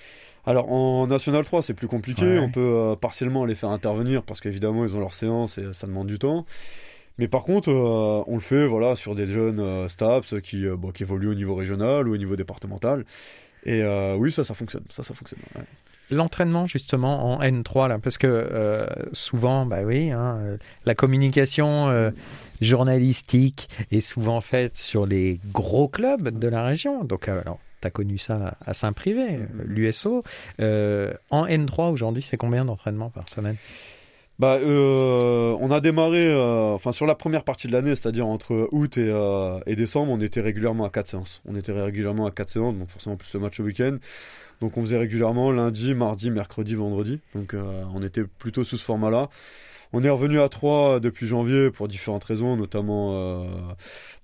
Alors 0.46 0.72
en 0.72 1.08
National 1.08 1.44
3, 1.44 1.64
c'est 1.64 1.74
plus 1.74 1.88
compliqué. 1.88 2.40
On 2.40 2.52
peut 2.52 2.96
partiellement 3.00 3.46
les 3.46 3.56
faire 3.56 3.70
intervenir 3.70 4.24
parce 4.24 4.42
qu'évidemment, 4.42 4.86
ils 4.86 4.96
ont 4.96 5.00
leur 5.00 5.14
séance 5.14 5.58
et 5.58 5.74
ça 5.74 5.88
demande 5.88 6.08
du 6.08 6.20
temps. 6.20 6.46
Mais 7.18 7.28
par 7.28 7.44
contre, 7.44 7.70
euh, 7.70 8.24
on 8.28 8.36
le 8.36 8.42
fait 8.42 8.68
voilà, 8.68 8.96
sur 8.96 9.16
des 9.16 9.28
jeunes 9.28 9.60
euh, 9.60 9.88
STAPS 9.88 10.42
qui, 10.42 10.66
euh, 10.66 10.76
qui 10.94 11.04
évoluent 11.04 11.30
au 11.30 11.36
niveau 11.36 11.56
régional 11.56 12.08
ou 12.08 12.14
au 12.14 12.18
niveau 12.18 12.36
départemental. 12.36 13.06
Et 13.68 13.84
oui, 14.16 14.32
ça, 14.32 14.44
ça 14.44 14.54
fonctionne. 14.54 14.84
Ça, 14.92 15.02
ça 15.02 15.16
fonctionne. 15.16 15.40
L'entraînement 16.12 16.68
justement 16.68 17.34
en 17.34 17.42
N3 17.42 17.88
là, 17.88 17.98
parce 17.98 18.20
que 18.20 18.86
souvent, 19.12 19.66
bah 19.66 19.80
oui, 19.84 20.12
hein, 20.12 20.38
la 20.86 20.94
communication 20.94 22.12
journalistique 22.62 23.70
est 23.92 24.02
souvent 24.02 24.42
faite 24.42 24.78
sur 24.78 25.06
les 25.06 25.40
gros 25.52 25.88
clubs 25.88 26.38
de 26.38 26.48
la 26.48 26.64
région. 26.64 27.04
Donc, 27.04 27.28
alors, 27.28 27.60
tu 27.82 27.88
as 27.88 27.92
connu 27.92 28.18
ça 28.18 28.58
à 28.66 28.74
Saint-Privé, 28.74 29.40
mm-hmm. 29.40 29.64
l'USO. 29.66 30.24
en 30.60 31.46
N3 31.48 31.92
aujourd'hui, 31.92 32.22
c'est 32.22 32.38
combien 32.38 32.66
d'entraînements 32.66 33.10
par 33.10 33.30
semaine? 33.30 33.58
Bah, 34.38 34.56
euh, 34.56 35.56
on 35.62 35.72
a 35.72 35.80
démarré, 35.80 36.28
euh, 36.28 36.74
enfin 36.74 36.92
sur 36.92 37.06
la 37.06 37.16
première 37.16 37.46
partie 37.46 37.68
de 37.68 37.72
l'année, 37.72 37.96
c'est-à-dire 37.96 38.28
entre 38.28 38.68
août 38.72 38.98
et, 38.98 39.08
euh, 39.10 39.60
et, 39.66 39.78
décembre, 39.78 40.12
on 40.12 40.20
était 40.20 40.42
régulièrement 40.42 40.84
à 40.84 40.90
4 40.90 41.08
séances. 41.08 41.42
On 41.46 41.56
était 41.56 41.72
régulièrement 41.72 42.26
à 42.26 42.32
4 42.32 42.50
séances, 42.50 42.76
donc 42.76 42.90
forcément 42.90 43.16
plus 43.16 43.34
le 43.34 43.40
match 43.40 43.60
au 43.62 43.64
week-end. 43.64 43.98
Donc 44.60 44.76
on 44.78 44.82
faisait 44.82 44.98
régulièrement 44.98 45.52
lundi, 45.52 45.94
mardi, 45.94 46.32
mercredi, 46.32 46.76
vendredi. 46.76 47.22
Donc 47.34 47.54
euh, 47.54 47.84
on 47.94 48.04
était 48.04 48.24
plutôt 48.24 48.66
sous 48.66 48.78
ce 48.78 48.84
format-là. 48.84 49.30
On 49.96 50.04
est 50.04 50.10
revenu 50.10 50.40
à 50.42 50.50
3 50.50 51.00
depuis 51.00 51.26
janvier 51.26 51.72
pour 51.72 51.88
différentes 51.88 52.24
raisons, 52.24 52.58
notamment, 52.58 53.12
euh, 53.14 53.48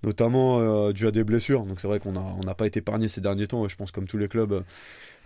notamment 0.03 0.91
dû 0.91 1.07
à 1.07 1.11
des 1.11 1.23
blessures. 1.23 1.63
Donc 1.63 1.79
c'est 1.79 1.87
vrai 1.87 1.99
qu'on 1.99 2.11
n'a 2.11 2.21
on 2.21 2.45
n'a 2.45 2.53
pas 2.53 2.67
été 2.67 2.79
épargné 2.79 3.07
ces 3.07 3.21
derniers 3.21 3.47
temps, 3.47 3.67
je 3.67 3.75
pense 3.75 3.91
comme 3.91 4.07
tous 4.07 4.17
les 4.17 4.27
clubs 4.27 4.63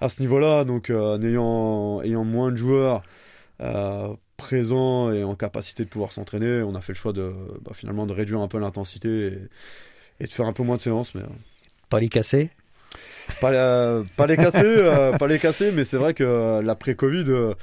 à 0.02 0.10
ce 0.10 0.22
niveau-là. 0.22 0.64
Donc 0.64 0.92
en 0.92 1.22
ayant, 1.22 2.02
ayant 2.04 2.24
moins 2.24 2.52
de 2.52 2.58
joueurs, 2.58 3.02
euh, 3.62 4.14
présent 4.36 5.14
et 5.14 5.24
en 5.24 5.36
capacité 5.36 5.86
de 5.86 5.90
pouvoir 5.90 6.12
s'entraîner, 6.12 6.62
on 6.62 6.76
a 6.76 6.82
fait 6.82 6.92
le 6.92 6.98
choix 6.98 7.14
de 7.14 7.34
bah, 7.62 7.72
finalement 7.74 8.06
de 8.06 8.12
réduire 8.12 8.42
un 8.42 8.50
peu 8.50 8.60
l'intensité 8.60 9.32
et, 10.20 10.28
de 10.28 10.32
faire 10.32 10.46
un 10.46 10.52
peu 10.52 10.64
moins 10.64 10.76
de 10.76 10.82
séances. 10.82 11.16
Mais, 11.16 11.22
euh, 11.22 11.28
pas 11.90 12.02
les 12.02 12.10
casser? 12.10 12.50
Pas, 13.40 14.04
pas, 14.18 14.28
les 14.28 14.36
casser, 14.36 14.60
euh, 14.62 15.14
pas 15.14 15.28
les 15.28 15.40
casser, 15.40 15.72
mais 15.72 15.86
c'est 15.86 15.96
vrai 15.98 16.14
que 16.14 16.60
l'après-Covid, 16.62 17.54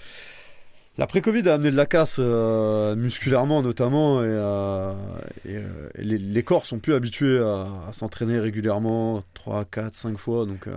l'après-Covid 0.98 1.48
a 1.48 1.54
amené 1.54 1.70
de 1.70 1.76
la 1.76 1.86
casse 1.86 2.18
musculairement 2.18 3.62
notamment, 3.62 4.22
et, 4.22 5.62
les, 5.96 6.42
corps 6.42 6.66
sont 6.66 6.78
plus 6.78 6.94
habitués 6.94 7.38
à, 7.38 7.88
à 7.88 7.92
s'entraîner 7.92 8.38
régulièrement 8.38 9.22
3, 9.34 9.64
4, 9.64 9.94
5 9.94 10.18
fois, 10.18 10.46
donc 10.46 10.68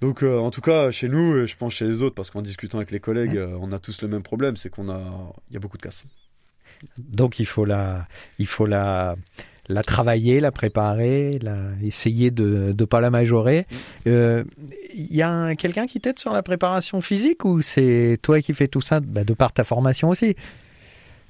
donc 0.00 0.22
euh, 0.22 0.38
en 0.38 0.50
tout 0.50 0.62
cas 0.62 0.90
chez 0.90 1.08
nous 1.08 1.38
et 1.38 1.46
je 1.46 1.56
pense 1.56 1.74
chez 1.74 1.86
les 1.86 2.00
autres 2.00 2.14
parce 2.14 2.30
qu'en 2.30 2.42
discutant 2.42 2.78
avec 2.78 2.90
les 2.90 3.00
collègues 3.00 3.36
euh, 3.36 3.56
on 3.60 3.70
a 3.72 3.78
tous 3.78 4.00
le 4.02 4.08
même 4.08 4.22
problème 4.22 4.56
c'est 4.56 4.70
qu'on 4.70 4.88
a 4.88 5.00
il 5.50 5.54
y 5.54 5.56
a 5.56 5.60
beaucoup 5.60 5.76
de 5.76 5.82
casse. 5.82 6.04
Donc 6.96 7.38
il 7.38 7.46
faut 7.46 7.66
la 7.66 8.06
il 8.38 8.46
faut 8.46 8.66
la 8.66 9.16
la 9.70 9.82
travailler, 9.82 10.40
la 10.40 10.50
préparer, 10.52 11.38
la, 11.40 11.56
essayer 11.82 12.30
de 12.30 12.74
ne 12.76 12.84
pas 12.84 13.00
la 13.00 13.10
majorer. 13.10 13.66
Il 14.04 14.12
mm. 14.12 14.14
euh, 14.14 14.44
y 14.94 15.22
a 15.22 15.54
quelqu'un 15.54 15.86
qui 15.86 16.00
t'aide 16.00 16.18
sur 16.18 16.32
la 16.32 16.42
préparation 16.42 17.00
physique 17.00 17.44
ou 17.44 17.62
c'est 17.62 18.18
toi 18.22 18.40
qui 18.40 18.52
fais 18.54 18.68
tout 18.68 18.80
ça 18.80 19.00
bah, 19.00 19.24
de 19.24 19.32
par 19.32 19.52
ta 19.52 19.64
formation 19.64 20.08
aussi? 20.08 20.36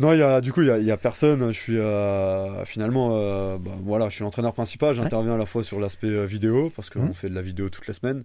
Non, 0.00 0.14
y 0.14 0.22
a, 0.22 0.40
du 0.40 0.50
coup, 0.50 0.62
il 0.62 0.72
n'y 0.82 0.90
a, 0.90 0.94
a, 0.94 0.96
personne. 0.96 1.52
Je 1.52 1.58
suis 1.58 1.76
euh, 1.76 2.64
finalement, 2.64 3.10
euh, 3.12 3.58
bah, 3.58 3.72
voilà, 3.84 4.08
je 4.08 4.14
suis 4.14 4.24
l'entraîneur 4.24 4.54
principal. 4.54 4.94
J'interviens 4.94 5.34
à 5.34 5.36
la 5.36 5.44
fois 5.44 5.62
sur 5.62 5.78
l'aspect 5.78 6.06
euh, 6.06 6.24
vidéo, 6.24 6.72
parce 6.74 6.88
qu'on 6.88 7.02
mmh. 7.02 7.14
fait 7.14 7.28
de 7.28 7.34
la 7.34 7.42
vidéo 7.42 7.68
toutes 7.68 7.86
les 7.86 7.92
semaines. 7.92 8.24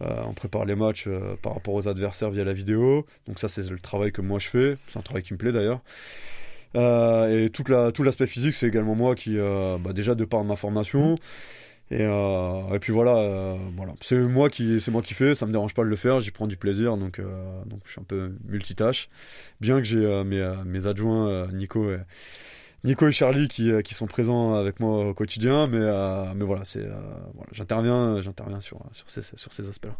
on 0.00 0.34
prépare 0.34 0.64
les 0.64 0.74
matchs 0.74 1.08
par 1.40 1.54
rapport 1.54 1.74
aux 1.74 1.86
adversaires 1.86 2.30
via 2.30 2.42
la 2.42 2.52
vidéo. 2.52 3.06
Donc 3.28 3.38
ça, 3.38 3.46
c'est 3.46 3.62
le 3.62 3.78
travail 3.78 4.10
que 4.10 4.22
moi 4.22 4.40
je 4.40 4.48
fais. 4.48 4.76
C'est 4.88 4.98
un 4.98 5.02
travail 5.02 5.22
qui 5.22 5.34
me 5.34 5.38
plaît 5.38 5.52
d'ailleurs. 5.52 5.80
Et 6.74 7.50
toute 7.50 7.68
la, 7.68 7.92
tout 7.92 8.02
l'aspect 8.02 8.26
physique, 8.26 8.54
c'est 8.54 8.66
également 8.66 8.94
moi 8.94 9.14
qui, 9.14 9.36
bah, 9.36 9.92
déjà 9.92 10.14
de 10.14 10.24
par 10.24 10.44
ma 10.44 10.56
formation. 10.56 11.16
Et, 11.90 12.00
euh, 12.00 12.74
et 12.74 12.78
puis 12.78 12.92
voilà, 12.92 13.16
euh, 13.18 13.56
voilà. 13.76 13.92
c'est 14.00 14.16
moi 14.16 14.48
qui 14.48 14.80
c'est 14.80 14.90
moi 14.90 15.02
qui 15.02 15.12
fais, 15.12 15.34
ça 15.34 15.44
me 15.44 15.52
dérange 15.52 15.74
pas 15.74 15.82
de 15.84 15.88
le 15.88 15.96
faire, 15.96 16.18
j'y 16.20 16.30
prends 16.30 16.46
du 16.46 16.56
plaisir, 16.56 16.96
donc 16.96 17.18
euh, 17.18 17.62
donc 17.66 17.80
je 17.84 17.92
suis 17.92 18.00
un 18.00 18.04
peu 18.04 18.32
multitâche. 18.48 19.10
Bien 19.60 19.78
que 19.78 19.84
j'ai 19.84 20.24
mes, 20.24 20.54
mes 20.64 20.86
adjoints 20.86 21.46
Nico 21.52 21.90
et 21.90 21.98
Nico 22.84 23.08
et 23.08 23.12
Charlie 23.12 23.48
qui, 23.48 23.70
qui 23.82 23.94
sont 23.94 24.06
présents 24.06 24.54
avec 24.54 24.78
moi 24.78 25.08
au 25.08 25.14
quotidien, 25.14 25.66
mais 25.66 25.80
mais 26.34 26.44
voilà, 26.44 26.62
c'est 26.64 26.86
voilà, 27.34 27.50
j'interviens 27.52 28.20
j'interviens 28.20 28.60
sur 28.60 28.78
sur 28.92 29.08
ces 29.08 29.22
sur 29.22 29.52
ces 29.52 29.68
aspects-là. 29.68 29.96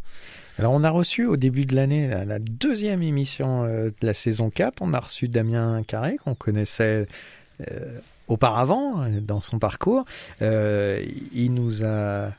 Alors 0.59 0.73
on 0.73 0.85
a 0.85 0.91
reçu 0.91 1.25
au 1.25 1.37
début 1.37 1.65
de 1.65 1.75
l'année 1.75 2.09
la, 2.09 2.39
deuxième 2.39 3.03
émission 3.03 3.65
de 3.65 3.93
la 4.03 4.15
saison 4.15 4.51
4, 4.51 4.83
on 4.83 4.93
a 4.93 5.01
reçu 5.01 5.29
Damien 5.29 5.83
Carré 5.85 6.19
qu'on 6.23 6.35
connaissait 6.35 7.07
auparavant 8.29 9.07
dans 9.21 9.41
son 9.41 9.59
parcours. 9.59 10.05
Euh, 10.43 11.05
il 11.33 11.53
nous 11.53 11.85
a 11.85 12.31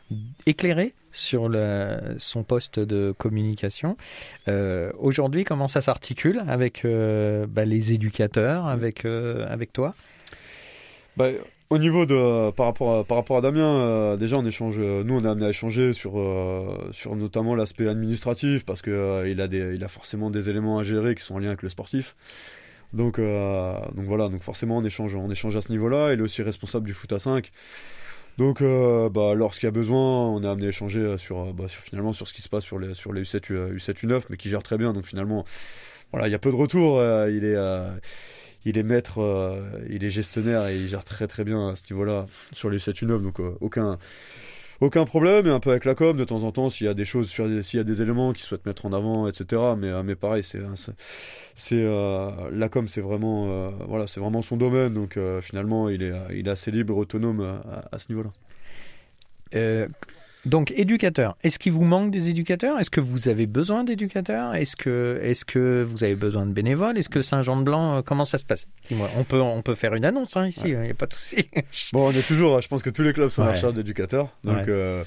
éclairé 0.45 0.93
sur 1.11 1.47
le, 1.47 2.15
son 2.17 2.43
poste 2.43 2.79
de 2.79 3.13
communication. 3.17 3.97
Euh, 4.47 4.91
aujourd'hui, 4.99 5.43
comment 5.43 5.67
ça 5.67 5.81
s'articule 5.81 6.43
avec 6.47 6.83
euh, 6.83 7.45
bah, 7.47 7.65
les 7.65 7.93
éducateurs, 7.93 8.67
avec, 8.67 9.05
avec 9.05 9.73
toi? 9.73 9.95
Bah, 11.17 11.29
Au 11.69 11.77
niveau 11.77 12.05
de 12.05 12.51
par 12.51 12.67
rapport 12.67 12.99
à, 12.99 13.03
par 13.03 13.17
rapport 13.17 13.37
à 13.37 13.41
Damien, 13.41 14.17
déjà 14.17 14.37
on 14.37 14.45
échange. 14.45 14.79
Nous, 14.79 15.13
on 15.15 15.23
est 15.23 15.27
amené 15.27 15.45
à 15.45 15.49
échanger 15.49 15.93
sur 15.93 16.13
sur 16.91 17.15
notamment 17.15 17.55
l'aspect 17.55 17.87
administratif 17.87 18.65
parce 18.65 18.81
que 18.81 19.25
il 19.27 19.41
a 19.41 19.47
des 19.47 19.75
il 19.75 19.83
a 19.83 19.87
forcément 19.87 20.29
des 20.29 20.49
éléments 20.49 20.79
à 20.79 20.83
gérer 20.83 21.15
qui 21.15 21.23
sont 21.23 21.35
en 21.35 21.39
lien 21.39 21.49
avec 21.49 21.63
le 21.63 21.69
sportif. 21.69 22.15
Donc, 22.95 23.19
euh, 23.19 23.77
donc 23.93 24.05
voilà, 24.05 24.29
donc 24.29 24.41
forcément 24.41 24.77
on 24.77 24.83
échange, 24.83 25.15
on 25.15 25.29
échange 25.29 25.55
à 25.57 25.61
ce 25.61 25.71
niveau-là. 25.71 26.13
Il 26.13 26.19
est 26.19 26.23
aussi 26.23 26.41
responsable 26.41 26.85
du 26.85 26.93
foot 26.93 27.11
à 27.11 27.19
5. 27.19 27.51
Donc, 28.37 28.61
euh, 28.61 29.09
bah, 29.09 29.33
lorsqu'il 29.35 29.67
y 29.67 29.69
a 29.69 29.71
besoin, 29.71 30.29
on 30.29 30.43
est 30.43 30.47
amené 30.47 30.67
à 30.67 30.69
échanger 30.69 31.17
sur, 31.17 31.53
bah, 31.53 31.67
sur, 31.67 31.81
finalement 31.81 32.13
sur 32.13 32.27
ce 32.27 32.33
qui 32.33 32.41
se 32.41 32.49
passe 32.49 32.63
sur 32.63 32.79
les, 32.79 32.93
sur 32.93 33.13
les 33.13 33.23
U7, 33.23 33.75
U7, 33.75 34.05
U9, 34.05 34.23
mais 34.29 34.37
qui 34.37 34.49
gère 34.49 34.63
très 34.63 34.77
bien. 34.77 34.93
Donc 34.93 35.05
finalement, 35.05 35.45
voilà, 36.11 36.27
il 36.27 36.31
y 36.31 36.35
a 36.35 36.39
peu 36.39 36.51
de 36.51 36.55
retours. 36.55 36.99
Euh, 36.99 37.29
il 37.31 37.43
est, 37.43 37.55
il 38.65 38.77
est 38.77 38.83
maître, 38.83 39.19
il 39.89 40.03
est 40.03 40.09
gestionnaire 40.09 40.67
et 40.67 40.75
il 40.77 40.87
gère 40.87 41.03
très 41.03 41.27
très 41.27 41.43
bien 41.43 41.69
à 41.69 41.75
ce 41.75 41.83
niveau-là 41.91 42.25
sur 42.51 42.69
les 42.69 42.77
U7, 42.77 43.05
U9. 43.05 43.21
Donc 43.21 43.39
aucun, 43.61 43.97
aucun 44.81 45.05
problème, 45.05 45.47
et 45.47 45.49
un 45.49 45.59
peu 45.59 45.71
avec 45.71 45.85
la 45.85 45.95
com 45.95 46.17
de 46.17 46.25
temps 46.25 46.43
en 46.43 46.51
temps 46.51 46.69
s'il 46.69 46.85
y 46.85 46.89
a 46.89 46.93
des 46.93 47.05
choses, 47.05 47.29
s'il 47.31 47.77
y 47.77 47.79
a 47.79 47.83
des 47.83 48.01
éléments 48.01 48.33
qu'ils 48.33 48.43
souhaitent 48.45 48.65
mettre 48.65 48.85
en 48.85 48.93
avant, 48.93 49.27
etc. 49.27 49.61
Mais, 49.77 49.87
euh, 49.87 50.03
mais 50.03 50.15
pareil, 50.15 50.43
c'est, 50.43 50.59
c'est, 51.55 51.81
euh, 51.81 52.29
la 52.51 52.67
com, 52.69 52.87
c'est 52.87 53.01
vraiment, 53.01 53.47
euh, 53.49 53.69
voilà, 53.87 54.07
c'est 54.07 54.19
vraiment 54.19 54.41
son 54.41 54.57
domaine, 54.57 54.93
donc 54.93 55.17
finalement, 55.41 55.89
il 55.89 56.03
est, 56.03 56.13
il 56.33 56.49
assez 56.49 56.71
libre, 56.71 56.97
autonome 56.97 57.41
à, 57.41 57.85
à 57.91 57.99
ce 57.99 58.11
niveau-là. 58.11 58.31
Donc, 60.45 60.71
éducateur, 60.75 61.35
est-ce 61.43 61.57
qu'il 61.57 61.71
vous 61.71 61.83
manque 61.83 62.11
des 62.11 62.29
éducateurs? 62.29 62.79
Est-ce 62.79 62.91
que 62.91 63.01
vous 63.01 63.29
avez 63.29 63.47
besoin 63.47 63.83
d'éducateurs? 63.83 64.53
Est-ce 64.53 64.75
que, 64.75 65.19
est 65.23 65.43
que 65.43 65.83
vous 65.89 66.03
avez 66.03 66.15
besoin 66.15 66.45
de 66.45 66.51
bénévoles? 66.51 66.97
Est-ce 66.97 67.09
que 67.09 67.23
Saint-Jean-de-Blanc, 67.23 67.97
euh, 67.97 68.01
comment 68.03 68.25
ça 68.25 68.37
se 68.37 68.45
passe? 68.45 68.67
On 69.17 69.23
peut, 69.23 69.41
on 69.41 69.63
peut 69.63 69.73
faire 69.73 69.95
une 69.95 70.05
annonce 70.05 70.37
hein, 70.37 70.47
ici, 70.47 70.61
il 70.65 70.77
n'y 70.77 70.91
a 70.91 70.93
pas 70.93 71.07
de 71.07 71.13
souci. 71.13 71.49
bon, 71.93 72.07
on 72.07 72.11
est 72.11 72.25
toujours, 72.27 72.61
je 72.61 72.67
pense 72.67 72.83
que 72.83 72.91
tous 72.91 73.01
les 73.01 73.13
clubs 73.13 73.29
sont 73.29 73.41
en 73.41 73.55
charge 73.55 73.73
d'éducateurs. 73.73 74.29
Donc, 74.43 74.67
euh, 74.67 75.03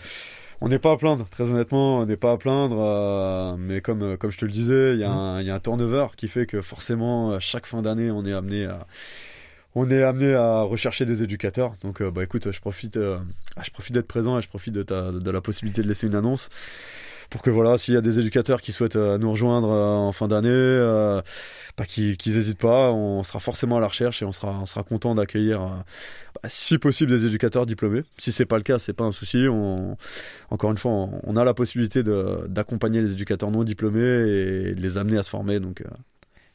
on 0.60 0.68
n'est 0.68 0.80
pas 0.80 0.90
à 0.90 0.96
plaindre, 0.96 1.28
très 1.30 1.50
honnêtement, 1.50 1.98
on 1.98 2.06
n'est 2.06 2.16
pas 2.16 2.32
à 2.32 2.36
plaindre. 2.36 2.78
Euh, 2.80 3.56
mais 3.56 3.80
comme, 3.80 4.16
comme 4.16 4.32
je 4.32 4.38
te 4.38 4.44
le 4.44 4.50
disais, 4.50 4.94
il 4.94 5.00
y, 5.00 5.04
mmh. 5.04 5.42
y, 5.42 5.50
a 5.50 5.54
un 5.54 5.60
turnover 5.60 6.08
qui 6.16 6.26
fait 6.26 6.46
que 6.46 6.62
forcément, 6.62 7.32
à 7.32 7.38
chaque 7.38 7.66
fin 7.66 7.80
d'année, 7.80 8.10
on 8.10 8.26
est 8.26 8.32
amené 8.32 8.64
à 8.64 8.86
on 9.74 9.90
est 9.90 10.02
amené 10.02 10.34
à 10.34 10.62
rechercher 10.62 11.04
des 11.04 11.22
éducateurs. 11.22 11.74
Donc, 11.82 12.00
euh, 12.00 12.10
bah 12.10 12.24
écoute, 12.24 12.50
je 12.50 12.60
profite, 12.60 12.96
euh, 12.96 13.18
ah, 13.56 13.62
je 13.64 13.70
profite 13.70 13.94
d'être 13.94 14.08
présent 14.08 14.38
et 14.38 14.42
je 14.42 14.48
profite 14.48 14.74
de, 14.74 14.82
ta, 14.82 15.12
de 15.12 15.30
la 15.30 15.40
possibilité 15.40 15.82
de 15.82 15.88
laisser 15.88 16.06
une 16.06 16.14
annonce 16.14 16.48
pour 17.30 17.42
que 17.42 17.50
voilà, 17.50 17.76
s'il 17.76 17.92
y 17.92 17.96
a 17.98 18.00
des 18.00 18.18
éducateurs 18.18 18.62
qui 18.62 18.72
souhaitent 18.72 18.96
euh, 18.96 19.18
nous 19.18 19.30
rejoindre 19.30 19.68
en 19.68 20.12
fin 20.12 20.28
d'année, 20.28 21.20
bah, 21.76 21.84
qu'ils 21.84 22.16
n'hésitent 22.26 22.58
pas. 22.58 22.90
On 22.90 23.22
sera 23.22 23.38
forcément 23.38 23.76
à 23.76 23.80
la 23.80 23.88
recherche 23.88 24.22
et 24.22 24.24
on 24.24 24.32
sera, 24.32 24.58
on 24.62 24.66
sera 24.66 24.82
content 24.82 25.14
d'accueillir, 25.14 25.60
bah, 25.60 26.48
si 26.48 26.78
possible, 26.78 27.10
des 27.10 27.26
éducateurs 27.26 27.66
diplômés. 27.66 28.00
Si 28.16 28.32
c'est 28.32 28.46
pas 28.46 28.56
le 28.56 28.62
cas, 28.62 28.78
c'est 28.78 28.94
pas 28.94 29.04
un 29.04 29.12
souci. 29.12 29.46
On, 29.46 29.98
encore 30.48 30.70
une 30.70 30.78
fois, 30.78 30.90
on, 31.22 31.36
a 31.36 31.44
la 31.44 31.52
possibilité 31.52 32.02
d'accompagner 32.02 33.02
les 33.02 33.12
éducateurs 33.12 33.50
non 33.50 33.62
diplômés 33.62 34.00
et 34.00 34.74
de 34.74 34.80
les 34.80 34.96
amener 34.96 35.18
à 35.18 35.22
se 35.22 35.28
former. 35.28 35.60
Donc, 35.60 35.84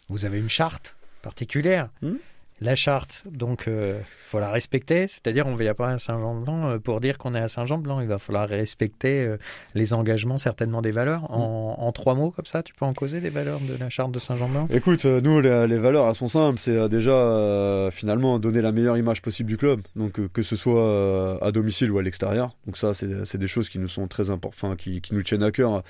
vous 0.09 0.25
avez 0.25 0.39
une 0.39 0.49
charte 0.49 0.95
particulière. 1.21 1.89
Hmm? 2.01 2.15
La 2.63 2.75
charte, 2.75 3.23
donc 3.29 3.65
il 3.67 3.95
faut 4.29 4.39
la 4.39 4.49
respecter. 4.49 5.07
C'est-à-dire, 5.07 5.45
on 5.47 5.51
ne 5.51 5.57
vient 5.57 5.73
pas 5.73 5.89
à 5.89 5.97
Saint-Jean-de-Blanc 5.97 6.79
pour 6.79 7.01
dire 7.01 7.17
qu'on 7.17 7.33
est 7.33 7.39
à 7.39 7.47
Saint-Jean-de-Blanc. 7.47 8.01
Il 8.01 8.07
va 8.07 8.19
falloir 8.19 8.47
respecter 8.47 9.35
les 9.75 9.93
engagements, 9.93 10.37
certainement 10.37 10.81
des 10.81 10.91
valeurs. 10.91 11.29
En, 11.31 11.91
trois 11.91 12.15
mots, 12.15 12.31
comme 12.31 12.45
ça, 12.45 12.63
tu 12.63 12.73
peux 12.73 12.85
en 12.85 12.93
causer 12.93 13.21
des 13.21 13.29
valeurs 13.29 13.59
de 13.59 13.77
la 13.77 13.89
charte 13.89 14.11
de 14.11 14.19
Saint-Jean-de-Blanc 14.19 14.67
Écoute, 14.71 15.05
nous, 15.05 15.41
les, 15.41 15.77
valeurs, 15.77 16.07
elles 16.07 16.15
sont 16.15 16.27
simples. 16.27 16.59
C'est 16.59 16.89
déjà, 16.89 17.89
finalement, 17.91 18.39
donner 18.39 18.61
la 18.61 18.71
meilleure 18.71 18.97
image 18.97 19.21
possible 19.21 19.49
du 19.49 19.57
club. 19.57 19.81
Donc, 19.95 20.19
que 20.29 20.41
ce 20.41 20.55
soit 20.55 21.43
à 21.43 21.51
domicile 21.51 21.91
ou 21.91 21.99
à 21.99 22.01
l'extérieur. 22.01 22.55
Donc, 22.65 22.77
ça, 22.77 22.93
c'est 22.93 23.37
des 23.37 23.47
choses 23.47 23.69
qui 23.69 23.79
nous 23.79 23.89
sont 23.89 24.07
très 24.07 24.29
importantes, 24.29 24.77
qui 24.77 25.01
nous 25.11 25.23
tiennent 25.23 25.43
à 25.43 25.51
cœur 25.51 25.83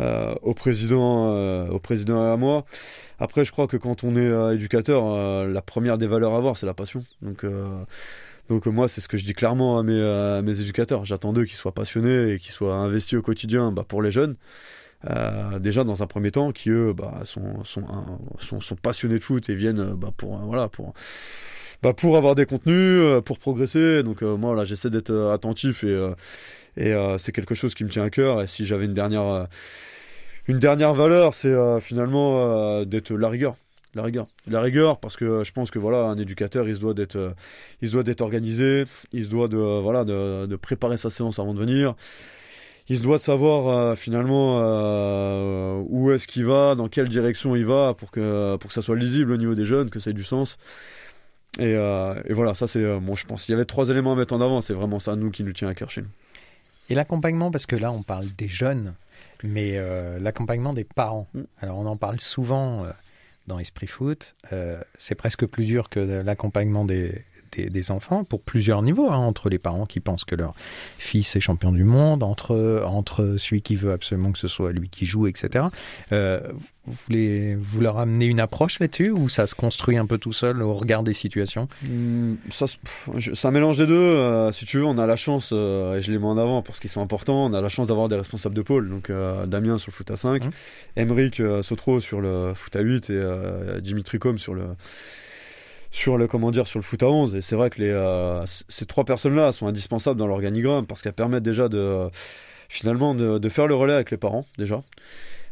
euh, 0.00 0.34
au 0.42 0.54
président, 0.54 1.34
euh, 1.34 1.68
au 1.68 1.78
président 1.78 2.24
et 2.24 2.32
à 2.32 2.36
moi. 2.36 2.64
Après, 3.18 3.44
je 3.44 3.52
crois 3.52 3.66
que 3.66 3.76
quand 3.76 4.02
on 4.02 4.16
est 4.16 4.20
euh, 4.20 4.54
éducateur, 4.54 5.46
la 5.46 5.62
première 5.62 5.98
des 5.98 6.06
valeurs 6.06 6.34
à 6.34 6.38
avoir, 6.38 6.56
c'est 6.56 6.66
la 6.66 6.74
passion. 6.74 7.04
Donc 7.22 7.44
donc 8.48 8.66
moi, 8.66 8.88
c'est 8.88 9.00
ce 9.00 9.06
que 9.06 9.16
je 9.16 9.24
dis 9.24 9.34
clairement 9.34 9.78
à 9.78 9.82
mes, 9.82 10.42
mes 10.42 10.60
éducateurs. 10.60 11.04
J'attends 11.04 11.32
d'eux 11.32 11.44
qu'ils 11.44 11.56
soient 11.56 11.74
passionnés 11.74 12.32
et 12.32 12.38
qu'ils 12.38 12.52
soient 12.52 12.74
investis 12.74 13.16
au 13.18 13.22
quotidien 13.22 13.70
bah, 13.70 13.84
pour 13.86 14.02
les 14.02 14.10
jeunes. 14.10 14.36
déjà 15.60 15.84
dans 15.84 16.02
un 16.02 16.06
premier 16.06 16.32
temps, 16.32 16.50
qui 16.50 16.70
eux 16.70 16.92
bah, 16.92 17.20
sont, 17.24 17.62
sont, 17.64 17.84
sont, 18.38 18.60
sont, 18.60 18.76
passionnés 18.76 19.18
de 19.18 19.22
foot 19.22 19.48
et 19.50 19.54
viennent 19.54 19.94
bah, 19.94 20.10
pour, 20.16 20.38
voilà, 20.38 20.68
pour, 20.68 20.94
bah, 21.82 21.92
pour 21.92 22.16
avoir 22.16 22.34
des 22.34 22.46
contenus, 22.46 23.22
pour 23.24 23.38
progresser. 23.38 24.02
Donc 24.02 24.22
moi, 24.22 24.54
là, 24.54 24.64
j'essaie 24.64 24.90
d'être 24.90 25.30
attentif 25.32 25.84
et, 25.84 26.10
et 26.76 26.94
c'est 27.18 27.32
quelque 27.32 27.54
chose 27.54 27.74
qui 27.74 27.84
me 27.84 27.88
tient 27.88 28.04
à 28.04 28.10
cœur. 28.10 28.42
Et 28.42 28.46
si 28.46 28.66
j'avais 28.66 28.84
une 28.84 28.94
dernière 28.94 29.46
une 30.50 30.58
dernière 30.58 30.94
valeur, 30.94 31.32
c'est 31.34 31.46
euh, 31.46 31.78
finalement 31.78 32.40
euh, 32.40 32.84
d'être 32.84 33.12
la 33.12 33.28
rigueur. 33.28 33.54
La 33.94 34.02
rigueur. 34.02 34.26
La 34.48 34.60
rigueur, 34.60 34.98
parce 34.98 35.16
que 35.16 35.44
je 35.44 35.52
pense 35.52 35.70
que 35.70 35.78
voilà, 35.78 36.06
un 36.06 36.16
éducateur, 36.16 36.68
il 36.68 36.74
se 36.74 36.80
doit 36.80 36.92
d'être, 36.92 37.14
euh, 37.14 37.30
il 37.82 37.88
se 37.88 37.92
doit 37.92 38.02
d'être 38.02 38.20
organisé, 38.20 38.84
il 39.12 39.24
se 39.24 39.28
doit 39.28 39.46
de, 39.46 39.56
voilà, 39.56 40.04
de, 40.04 40.56
préparer 40.56 40.96
sa 40.96 41.08
séance 41.08 41.38
avant 41.38 41.54
de 41.54 41.60
venir. 41.60 41.94
Il 42.88 42.98
se 42.98 43.02
doit 43.04 43.18
de 43.18 43.22
savoir 43.22 43.96
finalement 43.96 44.58
où 45.82 46.10
est-ce 46.10 46.26
qu'il 46.26 46.44
va, 46.46 46.74
dans 46.74 46.88
quelle 46.88 47.08
direction 47.08 47.54
il 47.54 47.64
va, 47.64 47.94
pour 47.94 48.10
que, 48.10 48.56
pour 48.56 48.68
que 48.68 48.74
ça 48.74 48.82
soit 48.82 48.96
lisible 48.96 49.30
au 49.30 49.36
niveau 49.36 49.54
des 49.54 49.64
jeunes, 49.64 49.90
que 49.90 50.00
ça 50.00 50.10
ait 50.10 50.14
du 50.14 50.24
sens. 50.24 50.58
Et, 51.58 51.72
et 51.72 52.32
voilà, 52.32 52.54
ça 52.54 52.68
c'est, 52.68 52.98
bon, 53.00 53.16
je 53.16 53.26
pense, 53.26 53.44
qu'il 53.44 53.52
y 53.52 53.54
avait 53.54 53.64
trois 53.64 53.88
éléments 53.88 54.12
à 54.12 54.16
mettre 54.16 54.34
en 54.34 54.40
avant, 54.40 54.60
c'est 54.60 54.74
vraiment 54.74 54.98
ça, 54.98 55.16
nous, 55.16 55.30
qui 55.30 55.42
nous 55.42 55.52
tient 55.52 55.68
à 55.68 55.74
cœur 55.74 55.90
chez 55.90 56.02
nous. 56.02 56.08
Et 56.90 56.94
l'accompagnement, 56.94 57.50
parce 57.50 57.66
que 57.66 57.76
là, 57.76 57.92
on 57.92 58.02
parle 58.02 58.26
des 58.36 58.48
jeunes, 58.48 58.94
mais 59.42 59.76
euh, 59.76 60.18
l'accompagnement 60.18 60.72
des 60.72 60.84
parents. 60.84 61.28
Mm. 61.34 61.40
Alors 61.60 61.78
on 61.78 61.86
en 61.86 61.96
parle 61.96 62.20
souvent 62.20 62.84
euh, 62.84 62.90
dans 63.46 63.58
Esprit 63.58 63.86
Foot. 63.86 64.34
Euh, 64.52 64.80
c'est 64.98 65.14
presque 65.14 65.46
plus 65.46 65.64
dur 65.64 65.88
que 65.88 66.00
l'accompagnement 66.00 66.84
des, 66.84 67.24
des, 67.56 67.90
enfants 67.90 68.24
pour 68.24 68.42
plusieurs 68.42 68.82
niveaux, 68.82 69.10
hein, 69.10 69.16
entre 69.16 69.48
les 69.48 69.58
parents 69.58 69.86
qui 69.86 70.00
pensent 70.00 70.24
que 70.24 70.34
leur 70.34 70.54
fils 70.98 71.34
est 71.36 71.40
champion 71.40 71.72
du 71.72 71.84
monde, 71.84 72.22
entre, 72.22 72.84
entre 72.86 73.36
celui 73.38 73.62
qui 73.62 73.76
veut 73.76 73.92
absolument 73.92 74.32
que 74.32 74.38
ce 74.38 74.48
soit 74.48 74.72
lui 74.72 74.88
qui 74.88 75.06
joue, 75.06 75.26
etc. 75.26 75.66
Euh, 76.12 76.40
vous, 76.86 76.96
voulez, 77.06 77.56
vous 77.56 77.80
leur 77.80 77.98
amener 77.98 78.26
une 78.26 78.40
approche 78.40 78.80
là-dessus 78.80 79.10
ou 79.10 79.28
ça 79.28 79.46
se 79.46 79.54
construit 79.54 79.96
un 79.96 80.06
peu 80.06 80.18
tout 80.18 80.32
seul 80.32 80.62
au 80.62 80.74
regard 80.74 81.02
des 81.02 81.12
situations? 81.12 81.68
Hmm, 81.82 82.34
ça, 82.50 82.66
ça 83.34 83.50
mélange 83.50 83.78
les 83.78 83.86
deux. 83.86 83.94
Euh, 83.94 84.52
si 84.52 84.66
tu 84.66 84.78
veux, 84.78 84.84
on 84.84 84.98
a 84.98 85.06
la 85.06 85.16
chance, 85.16 85.50
euh, 85.52 85.96
et 85.96 86.02
je 86.02 86.10
les 86.10 86.18
mets 86.18 86.26
en 86.26 86.38
avant 86.38 86.62
parce 86.62 86.80
qu'ils 86.80 86.90
sont 86.90 87.02
importants, 87.02 87.46
on 87.46 87.52
a 87.52 87.60
la 87.60 87.68
chance 87.68 87.86
d'avoir 87.86 88.08
des 88.08 88.16
responsables 88.16 88.54
de 88.54 88.62
pôle. 88.62 88.88
Donc 88.88 89.10
Damien 89.46 89.78
sur 89.78 89.90
le 89.90 89.94
foot 89.94 90.10
à 90.10 90.16
5, 90.16 90.44
mmh. 90.96 91.62
Sotro 91.62 92.00
sur 92.00 92.20
le 92.20 92.52
foot 92.54 92.74
à 92.76 92.80
8 92.80 93.10
et 93.10 93.80
Dimitri 93.80 94.18
Com 94.18 94.38
sur 94.38 94.54
le 94.54 94.64
sur 95.90 96.16
le 96.16 96.28
comment 96.28 96.50
dire 96.50 96.66
sur 96.68 96.78
le 96.78 96.84
foot 96.84 97.02
à 97.02 97.08
11 97.08 97.34
et 97.34 97.40
c'est 97.40 97.56
vrai 97.56 97.70
que 97.70 97.80
les, 97.80 97.90
euh, 97.90 98.44
ces 98.68 98.86
trois 98.86 99.04
personnes 99.04 99.34
là 99.34 99.52
sont 99.52 99.66
indispensables 99.66 100.18
dans 100.18 100.26
l'organigramme 100.26 100.86
parce 100.86 101.02
qu'elles 101.02 101.12
permettent 101.12 101.42
déjà 101.42 101.68
de 101.68 102.08
finalement 102.68 103.14
de, 103.14 103.48
faire 103.48 103.66
le 103.66 103.74
relais 103.74 103.94
avec 103.94 104.12
les 104.12 104.16
parents 104.16 104.46
déjà. 104.56 104.80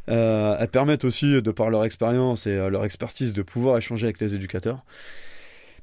Euh, 0.09 0.57
elles 0.59 0.69
permettent 0.69 1.05
aussi 1.05 1.43
de 1.43 1.51
par 1.51 1.69
leur 1.69 1.85
expérience 1.85 2.47
et 2.47 2.53
euh, 2.53 2.71
leur 2.71 2.85
expertise 2.85 3.33
de 3.33 3.43
pouvoir 3.43 3.77
échanger 3.77 4.07
avec 4.07 4.21
les 4.21 4.35
éducateurs 4.35 4.85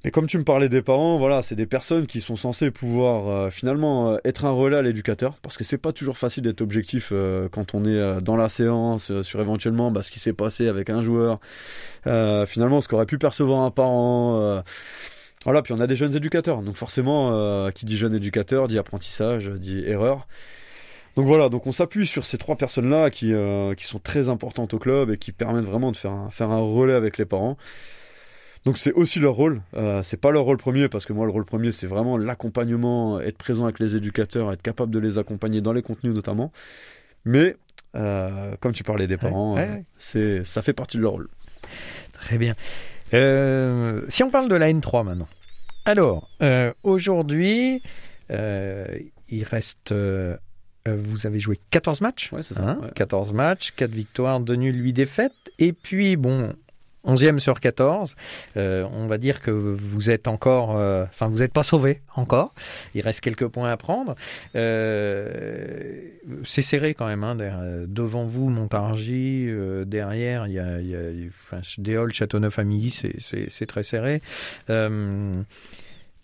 mais 0.05 0.11
comme 0.11 0.27
tu 0.27 0.37
me 0.37 0.43
parlais 0.43 0.69
des 0.69 0.83
parents, 0.83 1.17
voilà, 1.17 1.41
c'est 1.41 1.55
des 1.55 1.65
personnes 1.65 2.05
qui 2.05 2.21
sont 2.21 2.35
censées 2.35 2.69
pouvoir 2.69 3.27
euh, 3.27 3.49
finalement 3.49 4.11
euh, 4.11 4.17
être 4.23 4.45
un 4.45 4.51
relais 4.51 4.77
à 4.77 4.83
l'éducateur, 4.83 5.39
parce 5.41 5.57
que 5.57 5.63
c'est 5.63 5.79
pas 5.79 5.93
toujours 5.93 6.19
facile 6.19 6.43
d'être 6.43 6.61
objectif 6.61 7.09
euh, 7.11 7.49
quand 7.49 7.73
on 7.73 7.85
est 7.85 8.21
dans 8.21 8.35
la 8.35 8.47
séance 8.47 9.11
sur 9.23 9.41
éventuellement 9.41 9.89
bah, 9.89 10.03
ce 10.03 10.11
qui 10.11 10.19
s'est 10.19 10.31
passé 10.31 10.67
avec 10.67 10.91
un 10.91 11.01
joueur, 11.01 11.39
finalement 12.03 12.81
ce 12.81 12.87
qu'aurait 12.87 13.07
pu 13.07 13.17
percevoir 13.17 13.61
un 13.61 13.71
parent. 13.71 14.61
voilà, 15.43 15.63
puis 15.63 15.73
on 15.73 15.79
a 15.79 15.87
des 15.87 15.95
jeunes 15.95 16.15
éducateurs, 16.15 16.61
donc 16.61 16.75
forcément, 16.75 17.71
qui 17.71 17.87
dit 17.87 17.97
jeune 17.97 18.13
éducateur 18.13 18.67
dit 18.67 18.77
apprentissage, 18.77 19.47
dit 19.47 19.83
erreur. 19.87 20.27
Donc 21.15 21.25
voilà, 21.25 21.49
donc 21.49 21.65
on 21.65 21.71
s'appuie 21.71 22.05
sur 22.05 22.27
ces 22.27 22.37
trois 22.37 22.57
personnes-là 22.57 23.09
qui, 23.09 23.33
qui 23.75 23.85
sont 23.85 23.99
très 23.99 24.29
importantes 24.29 24.75
au 24.75 24.77
club 24.77 25.09
et 25.09 25.17
qui 25.17 25.31
permettent 25.31 25.65
vraiment 25.65 25.91
de 25.91 25.97
faire 25.97 26.27
faire 26.29 26.51
un 26.51 26.59
relais 26.61 26.93
avec 26.93 27.17
les 27.17 27.25
parents. 27.25 27.57
Donc 28.65 28.79
c'est 28.79 28.91
aussi 28.93 29.19
leur 29.19 29.35
rôle. 29.35 29.61
Euh, 29.75 30.01
c'est 30.01 30.19
pas 30.19 30.31
leur 30.31 30.43
rôle 30.43 30.57
premier 30.57 30.89
parce 30.89 31.05
que 31.05 31.13
moi 31.13 31.25
le 31.25 31.31
rôle 31.31 31.45
premier 31.45 31.71
c'est 31.71 31.85
vraiment 31.85 32.17
l'accompagnement, 32.17 33.19
être 33.21 33.37
présent 33.37 33.65
avec 33.65 33.79
les 33.79 33.95
éducateurs, 33.95 34.51
être 34.51 34.61
capable 34.61 34.91
de 34.91 34.99
les 34.99 35.19
accompagner 35.19 35.61
dans 35.61 35.71
les 35.71 35.83
contenus 35.83 36.15
notamment. 36.15 36.51
Mais 37.25 37.55
euh, 37.95 38.55
comme 38.59 38.73
tu 38.73 38.83
parlais 38.83 39.05
des 39.05 39.17
parents, 39.17 39.57
euh, 39.57 39.77
c'est 39.97 40.43
ça 40.43 40.63
fait 40.63 40.73
partie 40.73 40.97
de 40.97 41.03
leur 41.03 41.11
rôle. 41.11 41.29
Très 42.13 42.39
bien. 42.39 42.55
si 43.11 44.23
on 44.23 44.31
parle 44.31 44.49
de 44.49 44.55
la 44.55 44.71
N3 44.71 45.05
maintenant. 45.05 45.27
Alors 45.85 46.27
aujourd'hui, 46.83 47.83
il 48.29 49.43
reste 49.43 49.93
vous 50.87 51.25
avez 51.25 51.39
joué 51.39 51.59
14 51.71 52.01
matchs. 52.01 52.31
Ouais, 52.31 52.43
c'est 52.43 52.53
ça. 52.53 52.77
14 52.95 53.29
hein, 53.29 53.33
matchs, 53.33 53.73
4 53.75 53.91
victoires, 53.91 54.39
2 54.39 54.55
nuls, 54.55 54.83
8 54.83 54.93
défaites. 54.93 55.33
Et 55.57 55.73
puis, 55.73 56.15
bon, 56.15 56.53
11e 57.05 57.39
sur 57.39 57.59
14. 57.59 58.15
Euh, 58.57 58.87
on 58.91 59.07
va 59.07 59.17
dire 59.17 59.41
que 59.41 59.51
vous 59.51 60.09
êtes 60.09 60.27
encore, 60.27 60.77
euh, 60.77 61.05
enfin 61.05 61.27
vous 61.27 61.39
n'êtes 61.39 61.53
pas 61.53 61.63
sauvé 61.63 62.01
encore. 62.15 62.53
Il 62.93 63.01
reste 63.01 63.21
quelques 63.21 63.47
points 63.47 63.71
à 63.71 63.77
prendre. 63.77 64.15
Euh, 64.55 65.99
c'est 66.43 66.61
serré 66.61 66.93
quand 66.93 67.07
même. 67.07 67.23
Hein, 67.23 67.35
devant 67.87 68.25
vous, 68.25 68.49
Montargis. 68.49 69.49
derrière, 69.85 70.47
il 70.47 70.53
y 70.53 70.59
a, 70.59 70.81
y 70.81 70.95
a 70.95 70.99
enfin, 71.43 71.61
Déol, 71.77 72.13
Châteauneuf-Amilly, 72.13 73.17
c'est 73.49 73.65
très 73.65 73.83
serré. 73.83 74.21
vous 74.67 74.73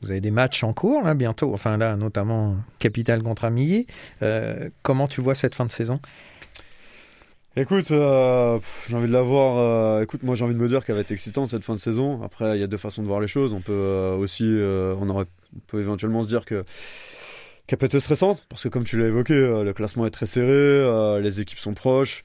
avez 0.10 0.22
des 0.22 0.32
matchs 0.32 0.64
en 0.64 0.74
cours 0.74 1.04
bientôt. 1.16 1.54
Enfin 1.54 1.78
là, 1.78 1.96
notamment 1.96 2.58
Capital 2.80 3.24
contre 3.24 3.46
Amilly. 3.46 3.88
comment 4.82 5.08
tu 5.08 5.22
vois 5.22 5.36
cette 5.36 5.56
fin 5.56 5.66
de 5.66 5.72
saison? 5.72 6.00
Écoute, 7.58 7.92
euh, 7.92 8.60
j'ai 8.88 8.96
envie 8.96 9.08
de 9.08 9.12
la 9.12 9.22
voir. 9.24 9.58
Euh, 9.58 10.04
écoute, 10.04 10.24
moi 10.24 10.36
j'ai 10.36 10.46
envie 10.46 10.54
de 10.54 10.60
me 10.60 10.70
dire 10.70 10.86
qu'elle 10.86 10.96
va 10.96 11.02
être 11.02 11.12
excitante 11.12 11.50
cette 11.50 11.66
fin 11.66 11.74
de 11.74 11.80
saison. 11.80 12.24
Après, 12.24 12.58
il 12.58 12.62
y 12.62 12.64
a 12.64 12.68
deux 12.68 12.78
façons 12.78 13.02
de 13.02 13.08
voir 13.08 13.20
les 13.20 13.28
choses. 13.28 13.52
On 13.52 13.60
peut 13.60 13.74
euh, 13.74 14.16
aussi, 14.16 14.46
on, 14.46 15.10
aurait, 15.10 15.26
on 15.54 15.60
peut 15.68 15.82
éventuellement 15.82 16.24
se 16.24 16.30
dire 16.30 16.46
que 16.46 16.64
qu'elle 17.68 17.78
peut 17.78 17.88
être 17.88 18.00
stressante 18.00 18.46
parce 18.50 18.64
que 18.64 18.70
comme 18.70 18.86
tu 18.86 18.98
l'as 18.98 19.08
évoqué, 19.08 19.34
le 19.34 19.74
classement 19.74 20.06
est 20.06 20.12
très 20.12 20.28
serré, 20.28 21.22
les 21.22 21.42
équipes 21.42 21.60
sont 21.60 21.74
proches. 21.74 22.24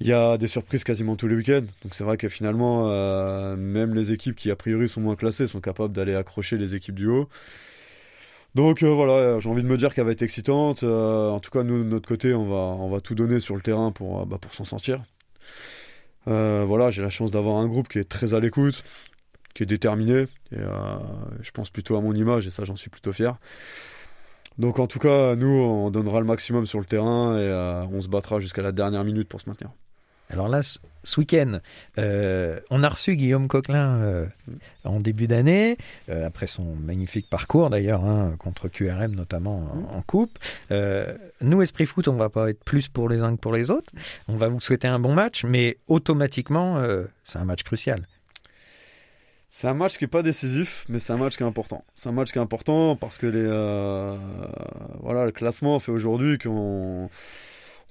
Il 0.00 0.06
y 0.08 0.12
a 0.12 0.38
des 0.38 0.48
surprises 0.48 0.82
quasiment 0.82 1.14
tous 1.14 1.28
les 1.28 1.36
week-ends. 1.36 1.66
Donc 1.84 1.94
c'est 1.94 2.04
vrai 2.04 2.16
que 2.16 2.28
finalement, 2.28 2.88
même 3.56 3.94
les 3.94 4.12
équipes 4.12 4.34
qui 4.34 4.50
a 4.50 4.56
priori 4.56 4.88
sont 4.88 5.00
moins 5.00 5.16
classées 5.16 5.46
sont 5.46 5.60
capables 5.60 5.92
d'aller 5.92 6.16
accrocher 6.16 6.56
les 6.56 6.74
équipes 6.74 6.96
du 6.96 7.06
haut. 7.06 7.28
Donc 8.54 8.82
euh, 8.82 8.88
voilà, 8.88 9.38
j'ai 9.38 9.48
envie 9.48 9.62
de 9.62 9.68
me 9.68 9.76
dire 9.76 9.94
qu'elle 9.94 10.06
va 10.06 10.12
être 10.12 10.22
excitante. 10.22 10.82
Euh, 10.82 11.30
en 11.30 11.40
tout 11.40 11.50
cas, 11.50 11.62
nous 11.62 11.84
de 11.84 11.88
notre 11.88 12.08
côté, 12.08 12.34
on 12.34 12.90
va, 12.90 13.00
tout 13.00 13.14
donner 13.14 13.40
sur 13.40 13.54
le 13.54 13.62
terrain 13.62 13.92
pour, 13.92 14.22
euh, 14.22 14.24
bah, 14.24 14.38
pour 14.40 14.52
s'en 14.54 14.64
sortir. 14.64 15.02
voilà, 16.26 16.90
j'ai 16.90 17.02
la 17.02 17.10
chance 17.10 17.30
d'avoir 17.30 17.56
un 17.56 17.66
groupe 17.66 17.88
qui 17.88 17.98
est 17.98 18.08
très 18.08 18.34
à 18.34 18.40
l'écoute, 18.40 18.82
qui 19.54 19.62
est 19.62 19.66
déterminé. 19.66 20.26
Et 20.52 20.58
je 21.42 21.50
pense 21.52 21.70
plutôt 21.70 21.96
à 21.96 22.00
mon 22.00 22.14
image 22.14 22.46
et 22.46 22.50
ça, 22.50 22.64
j'en 22.64 22.76
suis 22.76 22.90
plutôt 22.90 23.12
fier. 23.12 23.36
Donc 24.58 24.78
en 24.78 24.86
tout 24.86 24.98
cas, 24.98 25.36
nous, 25.36 25.48
on 25.48 25.90
donnera 25.90 26.20
le 26.20 26.26
maximum 26.26 26.66
sur 26.66 26.80
le 26.80 26.84
terrain 26.86 27.38
et 27.38 27.86
on 27.92 28.00
se 28.00 28.08
battra 28.08 28.40
jusqu'à 28.40 28.62
la 28.62 28.72
dernière 28.72 29.04
minute 29.04 29.28
pour 29.28 29.40
se 29.40 29.48
maintenir. 29.48 29.70
Alors 30.30 30.48
là, 30.48 30.60
ce 30.62 31.20
week-end, 31.20 31.60
euh, 31.98 32.60
on 32.70 32.82
a 32.82 32.88
reçu 32.88 33.16
Guillaume 33.16 33.48
Coquelin 33.48 33.96
euh, 33.96 34.26
en 34.84 35.00
début 35.00 35.26
d'année, 35.26 35.76
euh, 36.08 36.26
après 36.26 36.46
son 36.46 36.64
magnifique 36.76 37.28
parcours 37.28 37.68
d'ailleurs, 37.68 38.04
hein, 38.04 38.36
contre 38.38 38.68
QRM 38.68 39.14
notamment 39.14 39.88
en, 39.90 40.02
coupe. 40.02 40.38
nous, 40.70 41.62
Esprit 41.62 41.86
Foot, 41.86 42.08
on 42.08 42.14
va 42.14 42.28
pas 42.28 42.50
être 42.50 42.62
plus 42.64 42.88
pour 42.88 43.08
les 43.08 43.22
uns 43.22 43.34
que 43.34 43.40
pour 43.40 43.52
les 43.52 43.70
autres. 43.70 43.92
On 44.28 44.36
va 44.36 44.48
vous 44.48 44.60
souhaiter 44.60 44.88
un 44.88 44.98
bon 44.98 45.14
match, 45.14 45.44
mais 45.44 45.78
automatiquement, 45.88 46.82
c'est 47.24 47.38
un 47.38 47.44
match 47.44 47.62
crucial. 47.62 48.06
C'est 49.50 49.66
un 49.66 49.74
match 49.74 49.98
qui 49.98 50.04
n'est 50.04 50.08
pas 50.08 50.22
décisif, 50.22 50.84
mais 50.88 51.00
c'est 51.00 51.12
un 51.12 51.16
match 51.16 51.36
qui 51.36 51.42
est 51.42 51.46
important. 51.46 51.84
C'est 51.92 52.08
un 52.08 52.12
match 52.12 52.30
qui 52.30 52.38
est 52.38 52.40
important 52.40 52.94
parce 52.94 53.18
que 53.18 53.26
les, 53.26 53.46
voilà, 55.00 55.24
le 55.24 55.32
classement 55.32 55.78
fait 55.80 55.92
aujourd'hui 55.92 56.38
qu'on 56.38 57.10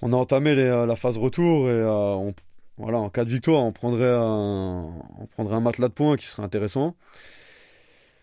on 0.01 0.13
a 0.13 0.15
entamé 0.15 0.51
euh, 0.51 0.85
la 0.85 0.95
phase 0.95 1.17
retour 1.17 1.67
et 1.67 1.71
euh, 1.71 2.31
voilà, 2.77 2.99
en 2.99 3.09
cas 3.09 3.25
de 3.25 3.29
victoire, 3.29 3.61
on 3.63 3.71
prendrait 3.71 4.09
un, 4.09 4.85
on 5.19 5.25
prendrait 5.31 5.55
un 5.55 5.59
matelas 5.59 5.89
de 5.89 5.93
points 5.93 6.15
qui 6.15 6.27
serait 6.27 6.43
intéressant. 6.43 6.95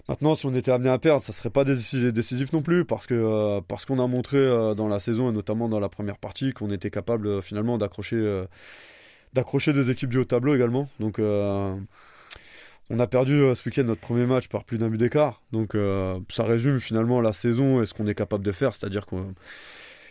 Maintenant, 0.08 0.34
si 0.36 0.46
on 0.46 0.54
était 0.54 0.70
amené 0.70 0.88
à 0.88 0.98
perdre, 0.98 1.22
ça 1.22 1.32
serait 1.32 1.50
pas 1.50 1.64
décisif 1.64 2.52
non 2.52 2.62
plus 2.62 2.84
parce 2.84 3.06
euh, 3.10 3.60
qu'on 3.86 3.98
a 3.98 4.06
montré 4.06 4.38
dans 4.76 4.86
la 4.86 5.00
saison 5.00 5.28
et 5.28 5.32
notamment 5.32 5.68
dans 5.68 5.80
la 5.80 5.88
première 5.88 6.16
partie 6.16 6.52
qu'on 6.52 6.70
était 6.70 6.90
capable 6.90 7.42
finalement 7.42 7.76
d'accrocher 7.76 8.44
d'accrocher 9.34 9.72
des 9.72 9.90
équipes 9.90 10.10
du 10.10 10.18
haut 10.18 10.24
tableau 10.24 10.54
également. 10.54 10.88
Donc 11.00 11.18
on 11.18 12.98
a 13.00 13.06
perdu 13.08 13.52
ce 13.56 13.68
week-end 13.68 13.82
notre 13.82 14.00
premier 14.00 14.26
match 14.26 14.46
par 14.46 14.62
plus 14.62 14.78
d'un 14.78 14.88
but 14.88 14.98
d'écart. 14.98 15.42
Donc 15.50 15.76
ça 16.30 16.44
résume 16.44 16.78
finalement 16.78 17.20
la 17.20 17.32
saison 17.32 17.82
et 17.82 17.86
ce 17.86 17.92
qu'on 17.92 18.06
est 18.06 18.14
capable 18.14 18.44
de 18.44 18.52
faire, 18.52 18.74
c'est-à-dire 18.74 19.06
qu'on 19.06 19.34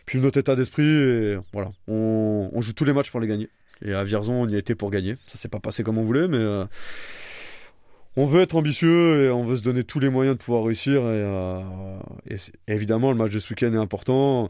puis 0.05 0.19
notre 0.19 0.39
état 0.39 0.55
d'esprit 0.55 0.85
et 0.85 1.37
voilà, 1.53 1.71
on, 1.87 2.49
on, 2.53 2.61
joue 2.61 2.73
tous 2.73 2.85
les 2.85 2.93
matchs 2.93 3.11
pour 3.11 3.19
les 3.19 3.27
gagner. 3.27 3.49
Et 3.83 3.93
à 3.93 4.03
Vierzon, 4.03 4.33
on 4.33 4.47
y 4.47 4.55
a 4.55 4.57
été 4.57 4.75
pour 4.75 4.91
gagner. 4.91 5.15
Ça 5.27 5.37
s'est 5.37 5.49
pas 5.49 5.59
passé 5.59 5.83
comme 5.83 5.97
on 5.97 6.03
voulait, 6.03 6.27
mais 6.27 6.65
on 8.17 8.25
veut 8.25 8.41
être 8.41 8.55
ambitieux 8.55 9.25
et 9.25 9.29
on 9.29 9.43
veut 9.43 9.57
se 9.57 9.61
donner 9.61 9.83
tous 9.83 9.99
les 9.99 10.09
moyens 10.09 10.37
de 10.37 10.43
pouvoir 10.43 10.63
réussir. 10.63 11.01
Et, 11.01 11.03
euh, 11.03 11.61
évidemment, 12.67 13.11
le 13.11 13.17
match 13.17 13.33
de 13.33 13.39
ce 13.39 13.49
week-end 13.49 13.73
est 13.73 13.77
important. 13.77 14.49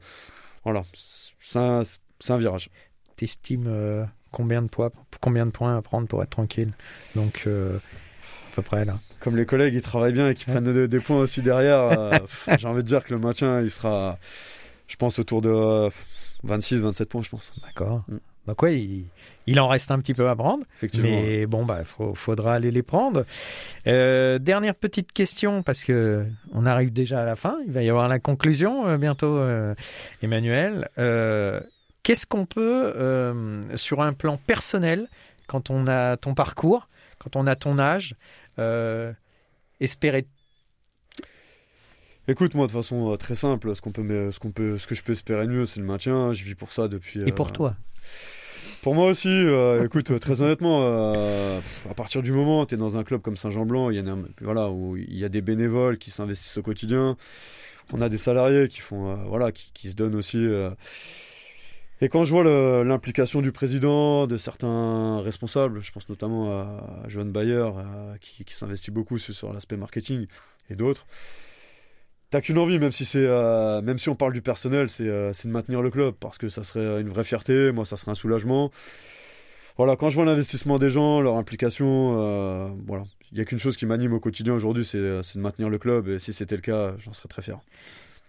Voilà, 0.63 0.83
c'est 1.41 1.57
un, 1.57 2.37
virage. 2.37 2.69
T'estimes 3.15 3.65
euh, 3.67 4.05
combien, 4.31 4.61
de 4.61 4.67
points, 4.67 4.91
combien 5.19 5.45
de 5.45 5.51
points 5.51 5.77
à 5.77 5.81
prendre 5.81 6.07
pour 6.07 6.21
être 6.21 6.29
tranquille? 6.29 6.73
Donc, 7.15 7.43
euh, 7.47 7.77
à 7.77 8.55
peu 8.55 8.61
près 8.61 8.85
là. 8.85 8.99
Comme 9.19 9.35
les 9.35 9.45
collègues, 9.47 9.73
ils 9.73 9.81
travaillent 9.81 10.13
bien 10.13 10.29
et 10.29 10.35
qu'ils 10.35 10.51
prennent 10.51 10.87
des, 10.87 10.99
points 10.99 11.17
aussi 11.17 11.41
derrière, 11.41 12.21
j'ai 12.59 12.67
envie 12.67 12.83
de 12.83 12.87
dire 12.87 13.03
que 13.03 13.13
le 13.13 13.19
maintien, 13.19 13.61
il 13.61 13.71
sera, 13.71 14.19
je 14.87 14.95
pense, 14.95 15.19
autour 15.19 15.41
de 15.41 15.89
26, 16.43 16.77
27 16.79 17.09
points, 17.09 17.23
je 17.23 17.29
pense. 17.29 17.51
D'accord. 17.63 18.03
Mm. 18.07 18.17
Donc 18.47 18.61
ouais, 18.61 18.79
il, 18.79 19.05
il, 19.47 19.59
en 19.59 19.67
reste 19.67 19.89
un 19.91 19.99
petit 19.99 20.13
peu 20.13 20.29
à 20.29 20.35
prendre. 20.35 20.63
Effectivement. 20.77 21.09
Mais 21.09 21.45
bon, 21.47 21.65
bah, 21.65 21.81
faudra 22.13 22.53
aller 22.53 22.71
les 22.71 22.83
prendre. 22.83 23.25
Euh, 23.87 24.37
dernière 24.37 24.75
petite 24.75 25.11
question, 25.11 25.63
parce 25.63 25.83
que 25.83 26.25
on 26.53 26.65
arrive 26.65 26.93
déjà 26.93 27.21
à 27.21 27.25
la 27.25 27.35
fin. 27.35 27.57
Il 27.65 27.71
va 27.71 27.81
y 27.81 27.89
avoir 27.89 28.07
la 28.07 28.19
conclusion 28.19 28.87
euh, 28.87 28.97
bientôt, 28.97 29.37
euh, 29.37 29.73
Emmanuel. 30.21 30.89
Qu'est-ce 32.03 32.27
qu'on 32.27 32.45
peut, 32.45 32.93
sur 33.73 34.01
un 34.03 34.13
plan 34.13 34.37
personnel, 34.37 35.07
quand 35.47 35.71
on 35.71 35.87
a 35.87 36.17
ton 36.17 36.35
parcours, 36.35 36.87
quand 37.17 37.35
on 37.35 37.47
a 37.47 37.55
ton 37.55 37.79
âge, 37.79 38.15
espérer 39.79 40.27
Écoute, 42.27 42.55
moi, 42.55 42.67
de 42.67 42.71
façon 42.71 43.15
très 43.17 43.35
simple, 43.35 43.75
ce 43.75 43.81
qu'on 43.81 43.91
peut, 43.91 44.31
ce 44.31 44.39
qu'on 44.39 44.51
peut, 44.51 44.77
ce 44.77 44.87
que 44.87 44.95
je 44.95 45.03
peux 45.03 45.13
espérer 45.13 45.47
mieux, 45.47 45.65
c'est 45.65 45.79
le 45.79 45.85
maintien. 45.85 46.33
Je 46.33 46.43
vis 46.43 46.55
pour 46.55 46.71
ça 46.71 46.87
depuis. 46.87 47.21
Et 47.21 47.31
pour 47.31 47.51
toi 47.51 47.75
pour 48.85 48.93
moi 48.93 49.07
aussi, 49.07 49.29
euh, 49.29 49.83
écoute, 49.83 50.19
très 50.19 50.41
honnêtement, 50.43 50.81
euh, 50.83 51.59
à 51.89 51.93
partir 51.95 52.21
du 52.21 52.31
moment 52.31 52.61
où 52.61 52.65
tu 52.67 52.75
es 52.75 52.77
dans 52.77 52.97
un 52.97 53.03
club 53.03 53.19
comme 53.19 53.35
Saint-Jean-Blanc, 53.35 53.89
il 53.89 53.95
y, 53.95 53.99
a, 53.99 54.15
voilà, 54.41 54.69
où 54.69 54.95
il 54.95 55.17
y 55.17 55.25
a 55.25 55.29
des 55.29 55.41
bénévoles 55.41 55.97
qui 55.97 56.11
s'investissent 56.11 56.57
au 56.57 56.61
quotidien, 56.61 57.17
on 57.93 58.01
a 58.01 58.09
des 58.09 58.19
salariés 58.19 58.67
qui, 58.67 58.81
font, 58.81 59.09
euh, 59.09 59.15
voilà, 59.27 59.51
qui, 59.51 59.89
se 59.89 59.95
donnent 59.95 60.13
aussi. 60.13 60.37
Et 61.99 62.09
quand 62.09 62.25
je 62.25 62.29
vois 62.29 62.43
l'implication 62.83 63.41
du 63.41 63.51
président, 63.51 64.27
de 64.27 64.37
certains 64.37 65.19
responsables, 65.21 65.81
je 65.81 65.91
pense 65.91 66.07
notamment 66.07 66.51
à 66.51 67.05
Johan 67.07 67.25
Bayer, 67.25 67.67
qui, 68.21 68.53
s'investit 68.53 68.91
beaucoup 68.91 69.17
sur 69.17 69.51
l'aspect 69.51 69.77
marketing, 69.77 70.27
et 70.69 70.75
d'autres, 70.75 71.07
T'as 72.35 72.41
qu'une 72.41 72.57
envie, 72.57 72.79
même 72.79 72.91
si 72.91 73.05
c'est, 73.05 73.25
euh, 73.25 73.81
même 73.81 73.97
si 73.97 74.09
on 74.09 74.15
parle 74.15 74.33
du 74.33 74.41
personnel, 74.41 74.87
euh, 74.99 75.31
c'est, 75.31 75.47
de 75.47 75.53
maintenir 75.53 75.81
le 75.81 75.89
club 75.89 76.15
parce 76.19 76.37
que 76.37 76.49
ça 76.49 76.65
serait 76.65 76.99
une 76.99 77.07
vraie 77.07 77.23
fierté. 77.23 77.71
Moi, 77.71 77.85
ça 77.85 77.95
serait 77.95 78.11
un 78.11 78.15
soulagement. 78.15 78.71
Voilà, 79.77 79.95
quand 79.95 80.09
je 80.09 80.15
vois 80.15 80.25
l'investissement 80.25 80.77
des 80.77 80.89
gens, 80.89 81.21
leur 81.21 81.37
implication, 81.37 82.17
euh, 82.19 82.67
voilà, 82.87 83.05
il 83.31 83.37
y 83.37 83.41
a 83.41 83.45
qu'une 83.45 83.57
chose 83.57 83.77
qui 83.77 83.85
m'anime 83.85 84.11
au 84.11 84.19
quotidien 84.19 84.53
aujourd'hui, 84.53 84.83
c'est, 84.83 84.97
de 84.97 85.39
maintenir 85.39 85.69
le 85.69 85.77
club. 85.77 86.09
Et 86.09 86.19
si 86.19 86.33
c'était 86.33 86.57
le 86.57 86.61
cas, 86.61 86.95
j'en 86.99 87.13
serais 87.13 87.29
très 87.29 87.41
fier. 87.41 87.57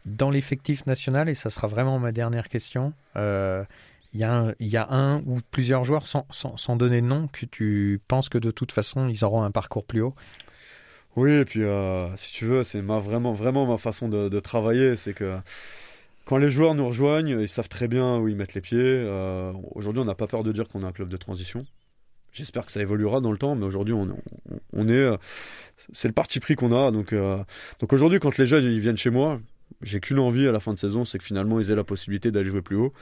Dans 0.05 0.31
l'effectif 0.31 0.87
national, 0.87 1.29
et 1.29 1.35
ça 1.35 1.51
sera 1.51 1.67
vraiment 1.67 1.99
ma 1.99 2.13
dernière 2.13 2.49
question, 2.49 2.93
il 3.17 3.67
y, 4.15 4.21
y, 4.21 4.77
a 4.77 4.87
un 4.89 5.19
ou 5.27 5.41
plusieurs 5.51 5.85
joueurs, 5.85 6.07
sans 6.07 6.77
donner 6.77 7.01
de 7.01 7.07
nom, 7.07 7.27
que 7.27 7.45
tu 7.45 8.01
penses 8.07 8.29
que 8.29 8.39
de 8.39 8.53
toute 8.53 8.71
façon, 8.71 9.09
ils 9.09 9.25
auront 9.25 9.43
un 9.43 9.51
parcours 9.51 9.85
plus 9.85 10.03
haut? 10.03 10.15
Oui, 11.17 11.33
et 11.33 11.45
puis 11.47 11.63
euh, 11.63 12.15
si 12.17 12.33
tu 12.35 12.45
veux, 12.45 12.63
c'est 12.63 12.81
vraiment, 12.83 13.33
vraiment 13.33 13.67
ma 13.67 13.79
façon 13.79 14.09
de, 14.09 14.41
travailler. 14.41 14.97
C'est 14.97 15.15
que 15.15 15.39
quand 16.27 16.37
les 16.37 16.51
joueurs 16.51 16.75
nous 16.75 16.87
rejoignent, 16.87 17.41
ils 17.41 17.49
savent 17.49 17.71
très 17.71 17.89
bien 17.89 18.19
où 18.19 18.29
ils 18.29 18.37
mettent 18.37 18.55
les 18.55 18.61
pieds. 18.61 18.79
Euh, 18.79 19.53
aujourd'hui, 19.75 20.03
on 20.03 20.05
n'a 20.05 20.15
pas 20.15 20.27
peur 20.27 20.45
de 20.45 20.53
dire 20.53 20.69
qu'on 20.69 20.83
est 20.83 20.87
un 20.87 20.93
club 20.93 21.09
de 21.09 21.17
transition. 21.17 21.65
J'espère 22.33 22.67
que 22.67 22.73
ça 22.73 22.83
évoluera 22.83 23.21
dans 23.23 23.33
le 23.33 23.39
temps, 23.39 23.55
mais 23.55 23.65
aujourd'hui, 23.65 23.95
on, 23.95 24.15
on, 24.75 24.89
est. 24.89 24.93
Euh, 24.93 25.17
c'est 25.93 26.09
le 26.09 26.13
parti 26.13 26.39
pris 26.39 26.55
qu'on 26.55 26.71
a. 26.71 26.91
Donc, 26.91 27.15
donc 27.15 27.93
aujourd'hui, 27.95 28.21
quand 28.21 28.37
les 28.37 28.47
jeunes 28.47 28.65
ils 28.65 28.81
viennent 28.81 28.99
chez 28.99 29.09
moi, 29.09 29.41
j'ai 29.81 30.01
qu'une 30.01 30.19
envie 30.19 30.47
à 30.47 30.53
la 30.53 30.61
fin 30.61 30.75
de 30.75 30.79
saison, 30.79 31.07
c'est 31.07 31.19
que 31.19 31.25
finalement, 31.25 31.61
ils 31.61 31.71
aient 31.71 31.77
la 31.77 31.85
possibilité 31.85 32.31
d'aller 32.31 32.51
jouer 32.51 32.61
plus 32.61 32.77
haut. 32.77 32.93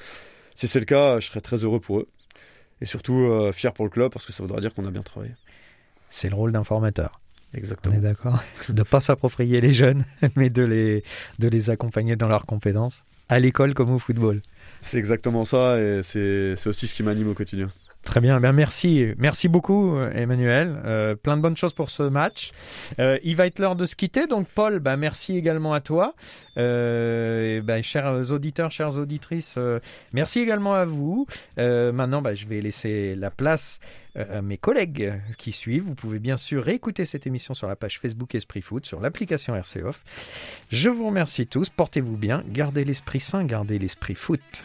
Si 0.54 0.68
c'est 0.68 0.78
le 0.78 0.86
cas, 0.86 1.18
je 1.18 1.26
serais 1.26 1.40
très 1.40 1.64
heureux 1.64 1.80
pour 1.80 1.98
eux. 1.98 2.08
Et 2.80 2.86
surtout, 2.86 3.28
fier 3.52 3.72
pour 3.72 3.84
le 3.84 3.90
club, 3.90 4.12
parce 4.12 4.24
que 4.24 4.32
ça 4.32 4.44
voudra 4.44 4.60
dire 4.60 4.72
qu'on 4.72 4.86
a 4.86 4.90
bien 4.92 5.02
travaillé. 5.02 5.32
C'est 6.10 6.28
le 6.28 6.36
rôle 6.36 6.52
d'un 6.52 6.64
formateur. 6.64 7.20
Exactement. 7.54 7.94
On 7.94 7.98
est 7.98 8.02
d'accord. 8.02 8.42
de 8.68 8.74
ne 8.74 8.82
pas 8.82 9.00
s'approprier 9.00 9.60
les 9.60 9.72
jeunes, 9.72 10.04
mais 10.36 10.50
de 10.50 10.62
les, 10.62 11.04
de 11.38 11.48
les 11.48 11.70
accompagner 11.70 12.16
dans 12.16 12.28
leurs 12.28 12.46
compétences, 12.46 13.02
à 13.28 13.38
l'école 13.38 13.74
comme 13.74 13.90
au 13.90 13.98
football. 13.98 14.40
C'est 14.80 14.98
exactement 14.98 15.44
ça, 15.44 15.78
et 15.80 16.00
c'est 16.02 16.66
aussi 16.66 16.86
ce 16.86 16.94
qui 16.94 17.02
m'anime 17.02 17.28
au 17.28 17.34
quotidien. 17.34 17.68
Très 18.04 18.20
bien, 18.20 18.38
bien 18.38 18.52
merci, 18.52 19.12
merci 19.18 19.48
beaucoup 19.48 19.98
Emmanuel. 19.98 20.80
Euh, 20.84 21.14
plein 21.14 21.36
de 21.36 21.42
bonnes 21.42 21.56
choses 21.56 21.72
pour 21.72 21.90
ce 21.90 22.02
match. 22.02 22.52
Euh, 22.98 23.18
il 23.24 23.34
va 23.34 23.46
être 23.46 23.58
l'heure 23.58 23.76
de 23.76 23.86
se 23.86 23.96
quitter, 23.96 24.26
donc 24.26 24.46
Paul, 24.46 24.78
bah, 24.78 24.96
merci 24.96 25.36
également 25.36 25.72
à 25.72 25.80
toi. 25.80 26.14
Euh, 26.58 27.60
bah, 27.62 27.82
chers 27.82 28.30
auditeurs, 28.30 28.70
chères 28.70 28.96
auditrices, 28.96 29.58
merci 30.12 30.40
également 30.40 30.74
à 30.74 30.84
vous. 30.84 31.26
maintenant, 31.56 32.22
bah, 32.22 32.34
je 32.34 32.46
vais 32.46 32.60
laisser 32.60 33.14
la 33.16 33.30
place 33.30 33.80
à 34.16 34.42
mes 34.42 34.58
collègues 34.58 35.14
qui 35.38 35.50
suivent. 35.50 35.84
Vous 35.84 35.96
pouvez 35.96 36.18
bien 36.18 36.36
sûr 36.36 36.62
réécouter 36.62 37.06
cette 37.06 37.26
émission 37.26 37.54
sur 37.54 37.66
la 37.66 37.74
page 37.74 37.98
Facebook 37.98 38.34
Esprit 38.34 38.60
Foot, 38.60 38.86
sur 38.86 39.00
l'application 39.00 39.56
RC 39.56 39.82
Off. 39.82 40.04
Je 40.70 40.90
vous 40.90 41.06
remercie 41.06 41.46
tous, 41.46 41.70
portez-vous 41.70 42.16
bien, 42.16 42.44
gardez 42.48 42.84
l'esprit 42.84 43.20
sain, 43.20 43.44
gardez 43.44 43.78
l'esprit 43.78 44.14
foot. 44.14 44.64